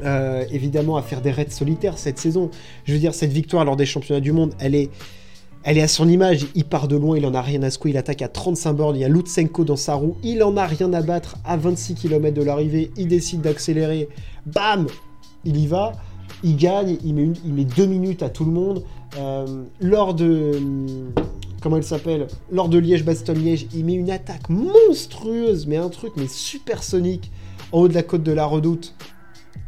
Évidemment 0.01 0.97
à 0.97 1.01
faire 1.01 1.21
des 1.21 1.31
raids 1.31 1.49
solitaires 1.49 1.97
cette 1.97 2.17
saison. 2.17 2.49
Je 2.85 2.93
veux 2.93 2.99
dire, 2.99 3.13
cette 3.13 3.31
victoire 3.31 3.63
lors 3.65 3.75
des 3.75 3.85
championnats 3.85 4.21
du 4.21 4.31
monde, 4.31 4.53
elle 4.59 4.75
est, 4.75 4.89
elle 5.63 5.77
est 5.77 5.81
à 5.81 5.87
son 5.87 6.09
image, 6.09 6.47
il 6.55 6.65
part 6.65 6.87
de 6.87 6.97
loin, 6.97 7.17
il 7.17 7.25
en 7.25 7.33
a 7.33 7.41
rien 7.41 7.63
à 7.63 7.69
secouer, 7.69 7.91
il 7.91 7.97
attaque 7.97 8.21
à 8.21 8.27
35 8.27 8.73
bornes, 8.73 8.95
il 8.97 9.01
y 9.01 9.05
a 9.05 9.09
Lutsenko 9.09 9.63
dans 9.63 9.77
sa 9.77 9.93
roue, 9.93 10.17
il 10.23 10.43
en 10.43 10.57
a 10.57 10.65
rien 10.65 10.91
à 10.91 11.01
battre 11.01 11.37
à 11.45 11.55
26 11.55 11.95
km 11.95 12.35
de 12.35 12.43
l'arrivée, 12.43 12.91
il 12.97 13.07
décide 13.07 13.41
d'accélérer, 13.41 14.09
bam 14.45 14.87
Il 15.45 15.55
y 15.55 15.67
va, 15.67 15.93
il 16.43 16.57
gagne, 16.57 16.97
il 17.03 17.13
met, 17.13 17.63
deux 17.63 17.85
minutes 17.85 18.23
à 18.23 18.29
tout 18.29 18.43
le 18.43 18.51
monde. 18.51 18.83
Euh, 19.17 19.63
lors 19.79 20.13
de... 20.13 20.59
Comment 21.61 21.77
il 21.77 21.83
s'appelle? 21.83 22.27
Lors 22.51 22.67
de 22.67 22.77
Liège-Bastogne-Liège, 22.77 23.67
il 23.73 23.85
met 23.85 23.93
une 23.93 24.11
attaque 24.11 24.49
monstrueuse, 24.49 25.65
mais 25.65 25.77
un 25.77 25.87
truc 25.87 26.11
mais 26.17 26.27
supersonique 26.27 27.31
en 27.71 27.79
haut 27.79 27.87
de 27.87 27.93
la 27.93 28.03
côte 28.03 28.23
de 28.23 28.33
la 28.33 28.45
Redoute. 28.45 28.95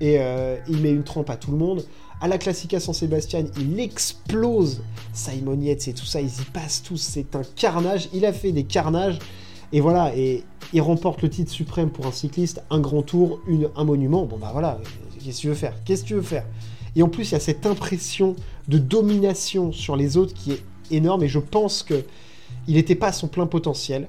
Et 0.02 0.18
euh, 0.20 0.58
il 0.68 0.78
met 0.78 0.92
une 0.92 1.04
trempe 1.04 1.30
à 1.30 1.38
tout 1.38 1.52
le 1.52 1.58
monde. 1.58 1.86
À 2.22 2.28
la 2.28 2.38
Classica 2.38 2.80
San 2.80 2.94
Sebastian, 2.94 3.46
il 3.60 3.80
explose 3.80 4.82
Simon 5.14 5.60
Yates 5.60 5.88
et 5.90 5.94
tout 5.94 6.06
ça, 6.06 6.22
ils 6.22 6.28
y 6.28 6.46
passent 6.54 6.82
tous, 6.82 6.98
c'est 6.98 7.36
un 7.36 7.42
carnage. 7.56 8.10
Il 8.14 8.26
a 8.26 8.34
fait 8.34 8.52
des 8.52 8.64
carnages, 8.64 9.20
et 9.74 9.82
voilà, 9.82 10.16
et 10.16 10.44
il 10.74 10.82
remporte 10.82 11.22
le 11.22 11.30
titre 11.30 11.52
suprême 11.52 11.90
pour 11.90 12.06
un 12.06 12.12
cycliste, 12.12 12.64
un 12.70 12.80
grand 12.80 13.02
tour, 13.02 13.42
une, 13.48 13.70
un 13.76 13.84
monument. 13.84 14.26
Bon 14.26 14.38
bah 14.38 14.52
voilà, 14.54 14.80
qu'est-ce 15.24 15.38
que 15.38 15.42
tu 15.42 15.48
veux 15.50 15.56
faire? 15.56 15.74
Qu'est-ce 15.84 16.04
que 16.04 16.08
tu 16.08 16.14
veux 16.16 16.22
faire? 16.22 16.46
Et 16.96 17.04
en 17.04 17.10
plus, 17.10 17.30
il 17.30 17.34
y 17.34 17.36
a 17.36 17.42
cette 17.42 17.66
impression 17.66 18.36
de 18.70 18.78
domination 18.78 19.74
sur 19.74 19.98
les 19.98 20.16
autres 20.16 20.34
qui 20.34 20.54
est 20.54 20.64
énorme, 20.92 21.24
et 21.24 21.28
je 21.28 21.40
pense 21.40 21.84
que 21.84 22.06
il 22.68 22.76
n'était 22.76 22.96
pas 22.96 23.08
à 23.08 23.12
son 23.12 23.28
plein 23.28 23.46
potentiel. 23.46 24.08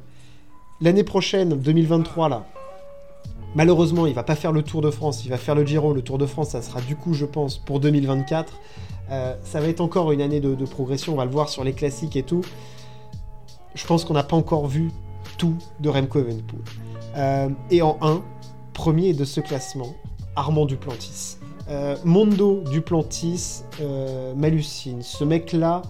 L'année 0.81 1.05
prochaine, 1.05 1.59
2023, 1.59 2.29
là, 2.29 2.47
Malheureusement, 3.57 4.07
il 4.07 4.13
va 4.13 4.23
pas 4.23 4.35
faire 4.35 4.53
le 4.53 4.63
Tour 4.63 4.83
de 4.83 4.91
France, 4.91 5.25
il 5.25 5.31
va 5.31 5.39
faire 5.39 5.55
le 5.55 5.65
Giro. 5.65 5.95
Le 5.95 6.03
Tour 6.03 6.19
de 6.19 6.27
France, 6.27 6.51
ça 6.51 6.61
sera 6.61 6.83
du 6.83 6.95
coup, 6.95 7.15
je 7.15 7.25
pense, 7.25 7.57
pour 7.57 7.81
2024. 7.81 8.53
Euh, 9.11 9.35
ça 9.45 9.61
va 9.61 9.69
être 9.69 9.81
encore 9.81 10.13
une 10.13 10.21
année 10.21 10.41
de, 10.41 10.65
progression, 10.67 11.15
on 11.15 11.17
va 11.17 11.25
le 11.25 11.31
voir 11.31 11.49
sur 11.49 11.65
les 11.65 11.73
classiques 11.73 12.17
et 12.17 12.23
tout. 12.23 12.43
Je 13.75 13.87
pense 13.87 14.05
qu'on 14.05 14.13
n'a 14.13 14.25
pas 14.25 14.37
encore 14.37 14.67
vu 14.67 14.91
tout 15.39 15.55
de 15.81 15.89
Remco 15.89 16.19
Evenepoel. 16.19 16.61
Euh, 17.17 17.49
et 17.71 17.81
en 17.81 17.97
1, 18.03 18.23
premier 18.75 19.15
de 19.15 19.25
ce 19.25 19.41
classement, 19.41 19.95
Armand 20.37 20.67
Duplantis. 20.67 21.39
Euh, 21.71 21.97
Mondo 22.05 22.61
Duplantis 22.71 23.63
m'hallucine. 24.37 25.01
Ce 25.01 25.25
mec-là, 25.25 25.81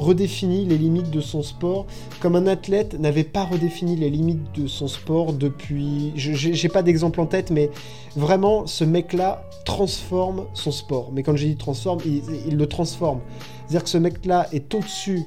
redéfini 0.00 0.64
les 0.64 0.78
limites 0.78 1.10
de 1.10 1.20
son 1.20 1.42
sport, 1.42 1.86
comme 2.20 2.34
un 2.34 2.46
athlète 2.46 2.98
n'avait 2.98 3.24
pas 3.24 3.44
redéfini 3.44 3.96
les 3.96 4.10
limites 4.10 4.52
de 4.54 4.66
son 4.66 4.88
sport 4.88 5.32
depuis. 5.32 6.12
J'ai 6.16 6.68
pas 6.68 6.82
d'exemple 6.82 7.20
en 7.20 7.26
tête, 7.26 7.50
mais 7.50 7.70
vraiment, 8.16 8.66
ce 8.66 8.84
mec-là 8.84 9.44
transforme 9.64 10.46
son 10.54 10.72
sport. 10.72 11.10
Mais 11.12 11.22
quand 11.22 11.36
je 11.36 11.46
dis 11.46 11.56
transforme, 11.56 12.00
il, 12.04 12.56
le 12.56 12.66
transforme. 12.66 13.20
C'est-à-dire 13.66 13.84
que 13.84 13.90
ce 13.90 13.98
mec-là 13.98 14.48
est 14.52 14.74
au-dessus 14.74 15.24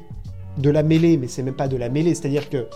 de 0.58 0.70
la 0.70 0.84
mêlée, 0.84 1.18
mais 1.18 1.28
c'est 1.28 1.44
même 1.44 1.56
pas 1.56 1.68
de 1.68 1.78
la 1.78 1.90
mêlée, 1.90 2.16
c'est-à-dire 2.16 2.50
que 2.50 2.68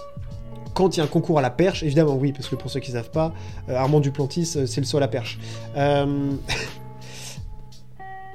quand 0.73 0.95
il 0.95 0.99
y 0.99 1.01
a 1.01 1.03
un 1.03 1.07
concours 1.07 1.39
à 1.39 1.41
la 1.41 1.49
perche, 1.49 1.81
évidemment 1.81 2.15
oui, 2.15 2.31
parce 2.31 2.47
que 2.47 2.55
pour 2.55 2.69
ceux 2.69 2.79
qui 2.79 2.91
ne 2.91 2.97
savent 2.97 3.09
pas, 3.09 3.33
euh, 3.69 3.75
Armand 3.75 3.99
Duplantis, 3.99 4.53
euh, 4.55 4.65
c'est 4.67 4.79
le 4.79 4.85
saut 4.85 4.97
à 4.97 4.99
la 4.99 5.07
perche. 5.07 5.39
Euh... 5.75 6.31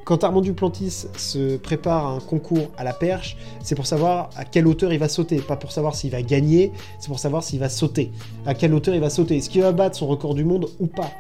Quand 0.05 0.25
Armand 0.25 0.41
Duplantis 0.41 1.07
se 1.17 1.57
prépare 1.57 2.07
un 2.07 2.19
concours 2.19 2.71
à 2.77 2.85
la 2.85 2.93
perche, 2.93 3.37
c'est 3.63 3.75
pour 3.75 3.87
savoir 3.87 4.31
à 4.37 4.45
quelle 4.45 4.67
hauteur 4.67 4.93
il 4.93 4.99
va 4.99 5.09
sauter, 5.09 5.37
pas 5.37 5.57
pour 5.57 5.71
savoir 5.71 5.95
s'il 5.95 6.11
va 6.11 6.23
gagner, 6.23 6.73
c'est 6.99 7.09
pour 7.09 7.21
savoir 7.21 7.45
s'il 7.45 7.61
va 7.61 7.69
sauter. 7.69 8.11
À 8.45 8.55
quelle 8.55 8.75
hauteur 8.75 8.95
il 8.95 9.01
va 9.01 9.11
sauter, 9.11 9.37
est-ce 9.37 9.49
qu'il 9.49 9.63
va 9.63 9.73
battre 9.73 9.97
son 9.97 10.09
record 10.09 10.35
du 10.35 10.45
monde 10.45 10.69
ou 10.81 10.87
pas? 10.87 11.11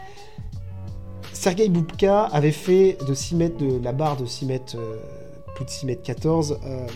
Sergei 1.32 1.68
Boubka 1.68 2.24
avait 2.24 2.52
fait 2.52 2.98
de 3.06 3.14
6 3.14 3.34
mètres 3.36 3.56
de 3.56 3.82
la 3.82 3.92
barre 3.92 4.16
de 4.16 4.26
6 4.26 4.46
mètres, 4.46 4.76
euh, 4.76 4.96
plus 5.54 5.64
de 5.64 5.70
6 5.70 5.86
mètres 5.86 6.02
14, 6.02 6.58
euh, 6.64 6.86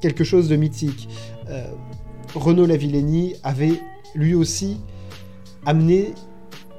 quelque 0.00 0.24
chose 0.24 0.48
de 0.48 0.56
mythique. 0.56 1.08
Euh, 1.48 1.64
Renaud 2.34 2.66
Lavillenie 2.66 3.34
avait 3.42 3.80
lui 4.14 4.34
aussi 4.34 4.78
amené 5.66 6.14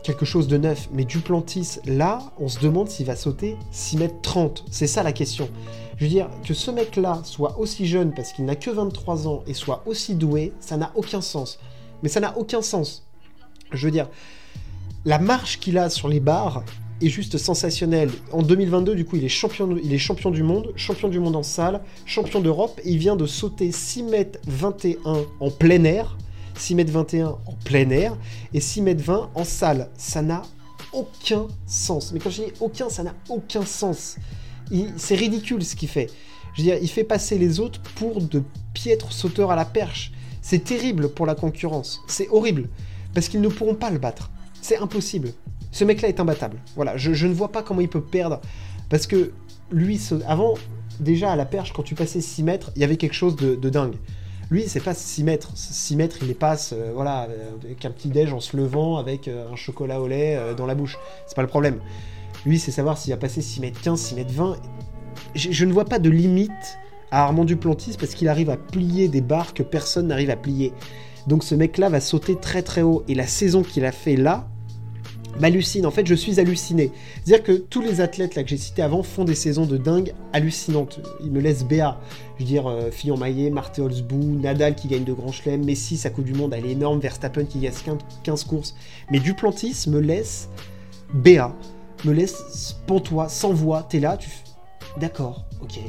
quelque 0.03 0.25
chose 0.25 0.47
de 0.47 0.57
neuf. 0.57 0.89
Mais 0.91 1.05
Duplantis, 1.05 1.79
là, 1.85 2.19
on 2.39 2.47
se 2.47 2.59
demande 2.59 2.89
s'il 2.89 3.05
va 3.05 3.15
sauter 3.15 3.57
6 3.71 3.97
mètres 3.97 4.21
30. 4.21 4.65
C'est 4.71 4.87
ça 4.87 5.03
la 5.03 5.11
question. 5.11 5.49
Je 5.97 6.05
veux 6.05 6.09
dire, 6.09 6.29
que 6.43 6.53
ce 6.53 6.71
mec-là 6.71 7.21
soit 7.23 7.59
aussi 7.59 7.85
jeune 7.85 8.13
parce 8.13 8.33
qu'il 8.33 8.45
n'a 8.45 8.55
que 8.55 8.71
23 8.71 9.27
ans 9.27 9.43
et 9.45 9.53
soit 9.53 9.83
aussi 9.85 10.15
doué, 10.15 10.53
ça 10.59 10.77
n'a 10.77 10.91
aucun 10.95 11.21
sens. 11.21 11.59
Mais 12.01 12.09
ça 12.09 12.19
n'a 12.19 12.37
aucun 12.37 12.61
sens. 12.61 13.05
Je 13.71 13.85
veux 13.85 13.91
dire, 13.91 14.09
la 15.05 15.19
marche 15.19 15.59
qu'il 15.59 15.77
a 15.77 15.89
sur 15.89 16.07
les 16.07 16.19
barres 16.19 16.63
est 17.01 17.09
juste 17.09 17.37
sensationnelle. 17.37 18.11
En 18.31 18.41
2022, 18.41 18.95
du 18.95 19.05
coup, 19.05 19.15
il 19.15 19.23
est 19.23 19.29
champion, 19.29 19.77
il 19.83 19.93
est 19.93 19.97
champion 19.97 20.31
du 20.31 20.43
monde, 20.43 20.71
champion 20.75 21.07
du 21.07 21.19
monde 21.19 21.35
en 21.35 21.43
salle, 21.43 21.81
champion 22.05 22.39
d'Europe, 22.39 22.79
et 22.83 22.91
il 22.91 22.97
vient 22.97 23.15
de 23.15 23.25
sauter 23.25 23.71
6 23.71 24.03
mètres 24.03 24.39
21 24.47 25.25
en 25.39 25.51
plein 25.51 25.83
air. 25.83 26.17
6 26.61 26.73
m 26.73 26.87
21 26.87 27.27
en 27.27 27.53
plein 27.65 27.89
air 27.89 28.17
et 28.53 28.61
6 28.61 28.79
m 28.81 28.97
20 28.97 29.31
en 29.33 29.43
salle. 29.43 29.89
Ça 29.97 30.21
n'a 30.21 30.43
aucun 30.93 31.47
sens. 31.65 32.11
Mais 32.13 32.19
quand 32.19 32.29
je 32.29 32.43
dis 32.43 32.51
aucun, 32.59 32.89
ça 32.89 33.03
n'a 33.03 33.15
aucun 33.29 33.65
sens. 33.65 34.17
C'est 34.97 35.15
ridicule 35.15 35.63
ce 35.65 35.75
qu'il 35.75 35.89
fait. 35.89 36.09
Je 36.53 36.61
veux 36.61 36.67
dire, 36.67 36.77
il 36.81 36.89
fait 36.89 37.03
passer 37.03 37.37
les 37.37 37.59
autres 37.59 37.81
pour 37.95 38.21
de 38.21 38.43
piètres 38.73 39.11
sauteurs 39.11 39.51
à 39.51 39.55
la 39.55 39.65
perche. 39.65 40.11
C'est 40.41 40.63
terrible 40.63 41.09
pour 41.09 41.25
la 41.25 41.35
concurrence. 41.35 42.01
C'est 42.07 42.29
horrible. 42.29 42.69
Parce 43.13 43.27
qu'ils 43.27 43.41
ne 43.41 43.47
pourront 43.47 43.75
pas 43.75 43.89
le 43.89 43.99
battre. 43.99 44.31
C'est 44.61 44.77
impossible. 44.77 45.33
Ce 45.71 45.83
mec-là 45.83 46.09
est 46.09 46.19
imbattable. 46.19 46.57
Voilà, 46.75 46.95
je, 46.97 47.25
ne 47.25 47.33
vois 47.33 47.51
pas 47.51 47.63
comment 47.63 47.81
il 47.81 47.89
peut 47.89 48.03
perdre. 48.03 48.39
Parce 48.89 49.07
que 49.07 49.31
lui, 49.71 49.99
avant, 50.27 50.55
déjà 50.99 51.31
à 51.31 51.35
la 51.35 51.45
perche, 51.45 51.73
quand 51.73 51.83
tu 51.83 51.95
passais 51.95 52.21
6 52.21 52.43
mètres, 52.43 52.71
il 52.75 52.81
y 52.81 52.85
avait 52.85 52.97
quelque 52.97 53.15
chose 53.15 53.35
de 53.35 53.69
dingue. 53.69 53.95
Lui, 54.51 54.65
c'est 54.67 54.81
pas 54.81 54.93
6 54.93 55.23
mètres. 55.23 55.51
6 55.55 55.95
mètres, 55.95 56.17
il 56.21 56.27
les 56.27 56.33
passe 56.33 56.73
euh, 56.73 56.91
voilà, 56.93 57.27
avec 57.63 57.85
un 57.85 57.89
petit 57.89 58.09
déj 58.09 58.33
en 58.33 58.41
se 58.41 58.57
levant, 58.57 58.97
avec 58.97 59.29
euh, 59.29 59.49
un 59.49 59.55
chocolat 59.55 60.01
au 60.01 60.07
lait 60.09 60.35
euh, 60.35 60.53
dans 60.53 60.65
la 60.65 60.75
bouche. 60.75 60.99
C'est 61.25 61.35
pas 61.35 61.41
le 61.41 61.47
problème. 61.47 61.79
Lui, 62.45 62.59
c'est 62.59 62.71
savoir 62.71 62.97
s'il 62.97 63.13
va 63.13 63.17
passer 63.17 63.41
6 63.41 63.61
mètres 63.61 63.81
15, 63.81 63.99
6 63.99 64.15
mètres 64.15 64.33
20. 64.33 64.57
Je, 65.35 65.65
ne 65.65 65.71
vois 65.71 65.85
pas 65.85 65.99
de 65.99 66.09
limite 66.09 66.51
à 67.11 67.23
Armand 67.23 67.45
Duplantis 67.45 67.95
parce 67.97 68.13
qu'il 68.13 68.27
arrive 68.27 68.49
à 68.49 68.57
plier 68.57 69.07
des 69.07 69.21
barres 69.21 69.53
que 69.53 69.63
personne 69.63 70.07
n'arrive 70.07 70.29
à 70.29 70.35
plier. 70.35 70.73
Donc 71.27 71.45
ce 71.45 71.55
mec-là 71.55 71.87
va 71.87 72.01
sauter 72.01 72.35
très 72.35 72.61
très 72.61 72.81
haut. 72.81 73.05
Et 73.07 73.15
la 73.15 73.27
saison 73.27 73.63
qu'il 73.63 73.85
a 73.85 73.93
fait 73.93 74.17
là, 74.17 74.49
m'hallucine. 75.39 75.85
En 75.85 75.91
fait, 75.91 76.05
je 76.05 76.15
suis 76.15 76.39
halluciné. 76.39 76.91
C'est-à-dire 77.23 77.43
que 77.43 77.53
tous 77.53 77.81
les 77.81 78.01
athlètes 78.01 78.35
là 78.35 78.43
que 78.43 78.49
j'ai 78.49 78.57
cités 78.57 78.81
avant 78.81 79.03
font 79.03 79.23
des 79.23 79.35
saisons 79.35 79.65
de 79.65 79.77
dingue 79.77 80.13
hallucinantes. 80.33 80.99
Ils 81.23 81.31
me 81.31 81.39
laissent 81.39 81.63
BA. 81.63 81.99
Je 82.37 82.43
veux 82.43 82.47
dire, 82.47 82.67
euh, 82.67 82.91
Fillon 82.91 83.17
Maillet, 83.17 83.49
Marthe 83.49 83.79
Holzbou, 83.79 84.39
Nadal 84.39 84.75
qui 84.75 84.87
gagne 84.87 85.03
de 85.03 85.13
grands 85.13 85.31
chelems, 85.31 85.63
Messi, 85.63 85.97
sa 85.97 86.09
Coupe 86.09 86.25
du 86.25 86.33
Monde, 86.33 86.53
elle 86.55 86.65
est 86.65 86.71
énorme, 86.71 86.99
Verstappen 86.99 87.45
qui 87.45 87.59
gagne 87.59 87.73
15 88.23 88.43
courses. 88.45 88.75
Mais 89.11 89.19
Duplantis 89.19 89.85
me 89.87 89.99
laisse 89.99 90.49
BA, 91.13 91.55
me 92.05 92.13
laisse 92.13 92.77
pantois, 92.87 93.29
sans 93.29 93.53
voix. 93.53 93.85
T'es 93.89 93.99
là, 93.99 94.17
tu. 94.17 94.29
D'accord, 94.99 95.45
ok. 95.61 95.79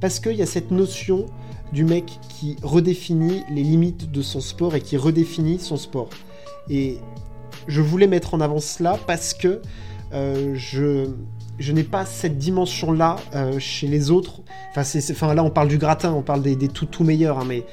Parce 0.00 0.20
qu'il 0.20 0.34
y 0.34 0.42
a 0.42 0.46
cette 0.46 0.70
notion 0.70 1.26
du 1.72 1.84
mec 1.84 2.18
qui 2.28 2.56
redéfinit 2.62 3.42
les 3.50 3.62
limites 3.62 4.10
de 4.10 4.22
son 4.22 4.40
sport 4.40 4.74
et 4.74 4.80
qui 4.80 4.96
redéfinit 4.96 5.58
son 5.58 5.76
sport. 5.76 6.10
Et 6.68 6.98
je 7.66 7.80
voulais 7.80 8.06
mettre 8.06 8.34
en 8.34 8.40
avant 8.40 8.60
cela 8.60 8.98
parce 9.06 9.34
que 9.34 9.60
euh, 10.12 10.54
je, 10.56 11.72
n'ai 11.72 11.82
pas 11.82 12.04
cette 12.04 12.38
dimension-là 12.38 13.16
euh, 13.34 13.58
chez 13.58 13.86
les 13.86 14.10
autres. 14.10 14.42
Enfin, 14.76 15.34
là, 15.34 15.42
on 15.42 15.50
parle 15.50 15.68
du 15.68 15.78
gratin, 15.78 16.12
on 16.12 16.22
parle 16.22 16.42
des, 16.42 16.56
tout, 16.68 16.86
tout 16.86 17.04
meilleurs, 17.04 17.38
hein, 17.38 17.44
mais 17.46 17.64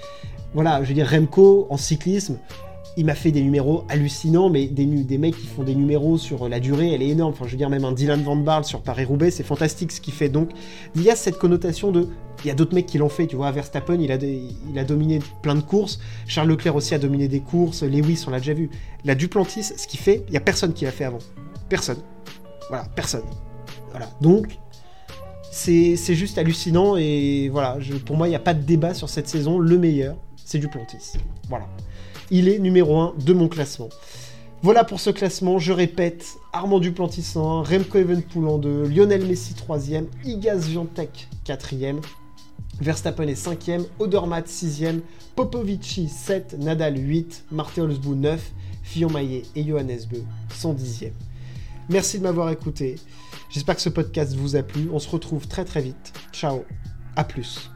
voilà, 0.54 0.84
je 0.84 0.90
veux 0.90 0.94
dire, 0.94 1.10
Remco, 1.10 1.68
en 1.70 1.78
cyclisme, 1.78 2.38
il 2.98 3.06
m'a 3.06 3.16
fait 3.16 3.32
des 3.32 3.42
numéros 3.42 3.86
hallucinants, 3.90 4.50
mais 4.50 4.68
des, 4.68 4.86
mecs 5.18 5.36
qui 5.36 5.48
font 5.48 5.64
des 5.64 5.76
numéros 5.76 6.18
sur 6.18 6.50
la 6.50 6.60
durée, 6.60 6.94
elle 6.94 7.02
est 7.02 7.10
énorme. 7.10 7.32
Enfin, 7.32 7.46
je 7.46 7.52
veux 7.52 7.58
dire, 7.58 7.70
même 7.70 7.86
un 7.86 7.94
Dylan 7.94 8.22
Van 8.22 8.36
Barle 8.36 8.66
sur 8.66 8.82
Paris-Roubaix, 8.82 9.32
c'est 9.32 9.44
fantastique 9.44 9.92
ce 9.92 10.02
qu'il 10.02 10.14
fait. 10.14 10.30
Donc, 10.30 10.50
il 10.96 11.02
y 11.02 11.10
a 11.10 11.16
cette 11.16 11.38
connotation 11.38 11.92
de. 11.92 12.08
Il 12.44 12.48
y 12.48 12.52
a 12.52 12.56
d'autres 12.56 12.74
mecs 12.74 12.88
qui 12.88 12.98
l'ont 12.98 13.10
fait, 13.10 13.28
tu 13.28 13.36
vois. 13.36 13.52
Verstappen, 13.52 14.00
il 14.00 14.12
a, 14.12 14.16
il 14.16 14.80
a 14.80 14.84
dominé 14.84 15.20
plein 15.42 15.56
de 15.56 15.62
courses. 15.62 16.00
Charles 16.26 16.50
Leclerc 16.50 16.76
aussi 16.76 16.96
a 16.96 17.00
dominé 17.00 17.28
des 17.28 17.40
courses. 17.40 17.84
Lewis, 17.84 18.24
on 18.28 18.32
l'a 18.32 18.40
déjà 18.40 18.54
vu. 18.54 18.70
La 19.06 19.16
Duplantis, 19.16 19.64
ce 19.64 19.88
qu'il 19.88 20.00
fait, 20.00 20.24
il 20.28 20.34
y 20.34 20.38
a 20.38 20.42
personne 20.42 20.74
qui 20.74 20.86
l'a 20.86 20.92
fait 20.92 21.06
avant. 21.06 21.20
Personne. 21.70 22.00
Voilà, 22.70 22.86
personne. 22.96 23.24
Voilà. 23.92 24.10
Donc, 24.22 24.58
c'est 25.52 25.96
juste 26.16 26.38
hallucinant 26.38 26.96
et 26.98 27.50
voilà, 27.50 27.78
pour 28.06 28.16
moi, 28.16 28.28
il 28.28 28.32
n'y 28.32 28.36
a 28.36 28.40
pas 28.40 28.54
de 28.54 28.64
débat 28.64 28.94
sur 28.94 29.10
cette 29.10 29.28
saison. 29.28 29.60
Le 29.60 29.78
meilleur, 29.78 30.16
c'est 30.44 30.58
Duplantis. 30.58 31.14
Voilà. 31.50 31.68
Il 32.32 32.48
est 32.48 32.58
numéro 32.58 32.98
1 32.98 33.14
de 33.24 33.34
mon 33.34 33.48
classement. 33.48 33.90
Voilà 34.64 34.84
pour 34.84 35.00
ce 35.00 35.10
classement, 35.10 35.60
je 35.60 35.74
répète, 35.74 36.38
Armand 36.54 36.80
Duplantis 36.80 37.34
1, 37.36 37.64
Remco 37.64 37.98
Evenepoel 37.98 38.48
en 38.48 38.58
2, 38.58 38.84
Lionel 38.88 39.26
Messi 39.26 39.54
3ème, 39.54 40.06
Igaz 40.24 40.68
Viantec 40.68 41.28
4ème, 41.46 42.00
Verstappen 42.80 43.28
est 43.28 43.46
5ème, 43.46 43.86
Odermatt 44.00 44.48
6ème, 44.48 45.02
Popovici 45.36 46.08
7, 46.08 46.58
Nadal 46.60 46.98
8, 46.98 47.46
Martin 47.52 47.84
Olsbou 47.84 48.16
9, 48.16 48.52
Fillon 48.84 49.10
Maillet 49.10 49.44
et 49.56 49.64
Johannes 49.64 50.02
Beu 50.10 50.24
sont 50.54 50.74
10e. 50.74 51.12
Merci 51.90 52.20
de 52.20 52.24
m'avoir 52.24 52.50
écouté. 52.52 52.96
J'espère 53.50 53.76
que 53.76 53.82
ce 53.82 53.90
podcast 53.90 54.36
vous 54.36 54.56
a 54.56 54.64
plu. 54.64 54.90
On 54.94 55.00
se 55.00 55.10
retrouve 55.10 55.48
très 55.48 55.66
très 55.66 55.82
vite. 55.82 56.14
Ciao. 56.32 56.64
À 57.16 57.24
plus. 57.24 57.71